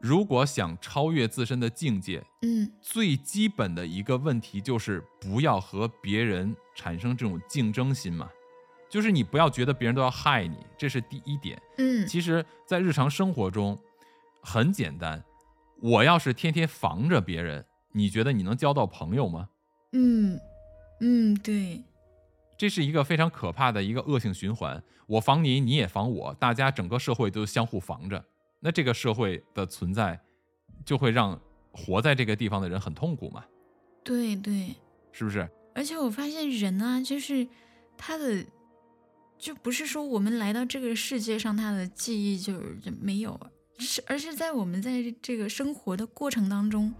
[0.00, 8.30] 如果想超越自身的境界，嗯最基本的一个问题就是不要和别人产生这种竞争心嘛，
[8.88, 11.60] 就是你不要觉得别人都要害你，这是第一点。
[11.78, 13.76] 嗯其实，在日常生活中
[14.42, 15.24] 很简单，
[15.80, 19.48] 我要是天天防着别人，你觉得你能交到朋友吗？
[19.90, 20.38] 嗯
[21.00, 21.82] 嗯，对，
[22.62, 24.80] 这是一个非常可怕的一个恶性循环。
[25.08, 28.24] 我防你，你也防我，大家整个社会都相互防着，
[28.60, 30.20] 那这个社会的存在
[30.84, 31.40] 就会让
[31.72, 33.44] 活在这个地方的人很痛苦嘛，
[34.04, 34.76] 对对，
[35.10, 35.50] 是不是？
[35.74, 37.48] 而且我发现人啊，就是
[37.98, 38.46] 他的，
[39.36, 43.40] 就不是说我们来到这个世界上，他的记忆就是就没有，
[43.80, 46.94] 是而是在我们在这个生活的过程当中，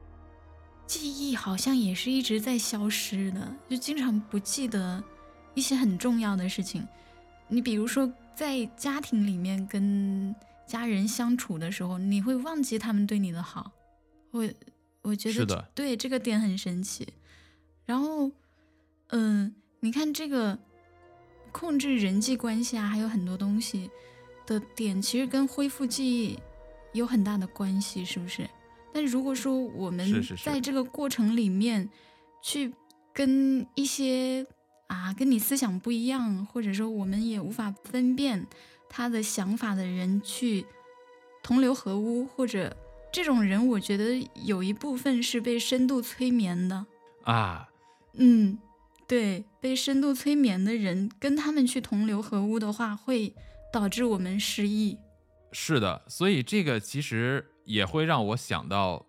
[0.89, 5.01] 记忆好像也是一直在消失的，就经常不记得
[5.55, 6.87] 一些很重要的事情。
[7.49, 10.35] 你比如说，在家庭里面跟
[10.67, 13.71] 家人相处的时候，你会忘记他们对你的好。
[14.31, 14.49] 我
[15.03, 17.07] 我觉得对这个点很神奇。
[17.85, 18.31] 然后，
[19.09, 20.59] 嗯，你看这个
[21.51, 23.91] 控制人际关系啊，还有很多东西
[24.47, 26.39] 的点，其实跟恢复记忆
[26.95, 28.49] 有很大的关系，是不是？
[28.95, 31.89] 但如果说我们在这个过程里面
[32.41, 32.73] 去
[33.13, 34.47] 跟一些
[34.93, 38.47] 啊跟你思想不一样，或者说我们也无法分辨
[38.91, 40.67] 他的想法的人去
[41.43, 42.77] 同流合污，或者
[43.11, 46.85] 这种人，我觉得有一部分是被深度催眠的。
[47.25, 47.69] 啊，
[48.13, 48.59] 嗯，
[49.09, 53.35] 对，被深度催眠的人跟他们去同流合污的话，会
[53.73, 54.99] 导致我们失忆。
[55.53, 59.07] 是的，所以这个其实也会让我想到，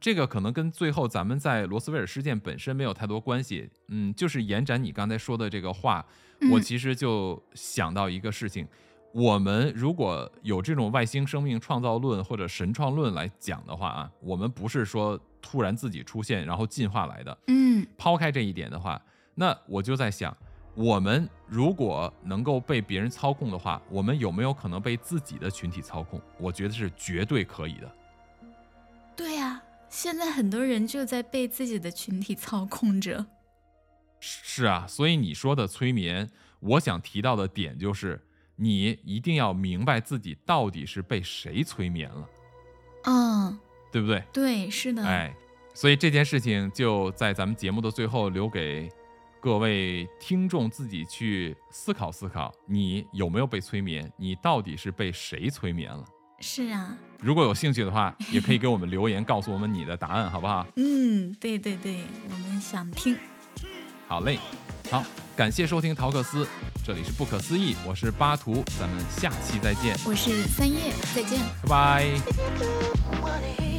[0.00, 3.68] 这个可能跟最后咱们在罗斯威尔事件本身没有太多关系。
[3.88, 6.04] 嗯，就是延展你刚才说的这个话，
[6.50, 8.66] 我嗯其实就想到一个事情：
[9.12, 17.36] 我们如果有这种外星生命创造论或者神创论来讲的话啊，我们不是说突然自己出现然后进化来的。
[17.48, 19.00] 嗯抛开这一点的话，
[19.34, 20.34] 那我就在想，
[20.74, 26.20] 我们如果能够被别人操控的话，我们有没有可能被自己的群体操控？
[26.38, 27.90] 我觉得是绝对可以的。
[29.16, 29.60] 对呀、
[29.90, 33.26] 现在很多人就在被自己的群体操控着。
[34.20, 36.30] 是啊，所以你说的催眠，
[36.60, 38.20] 我想提到的点就是，
[38.56, 42.28] 你一定要明白自己到底是被谁催眠了，
[43.04, 43.58] 嗯，
[43.90, 44.22] 对不对？
[44.32, 45.34] 对，是的，哎，
[45.74, 48.88] 所以这件事情就在咱们节目的最后留给
[49.40, 54.12] 各位听众自己去思考思考，你有没有被催眠？
[54.18, 56.04] 你到底是被谁催眠了？
[56.40, 60.66] 是啊，如果有兴趣的话，也可以给我们留言，告诉我们你的答案，好不好？
[60.76, 62.00] 嗯，对对对，
[62.30, 63.16] 我们想听。
[64.08, 64.38] 好嘞，
[64.90, 65.04] 好，
[65.36, 66.46] 感谢收听陶克斯，
[66.84, 71.38] 这里是不可思议，我是巴图，咱们下期再见，我是三叶，再见。
[71.62, 71.68] 拜
[73.22, 73.69] 拜。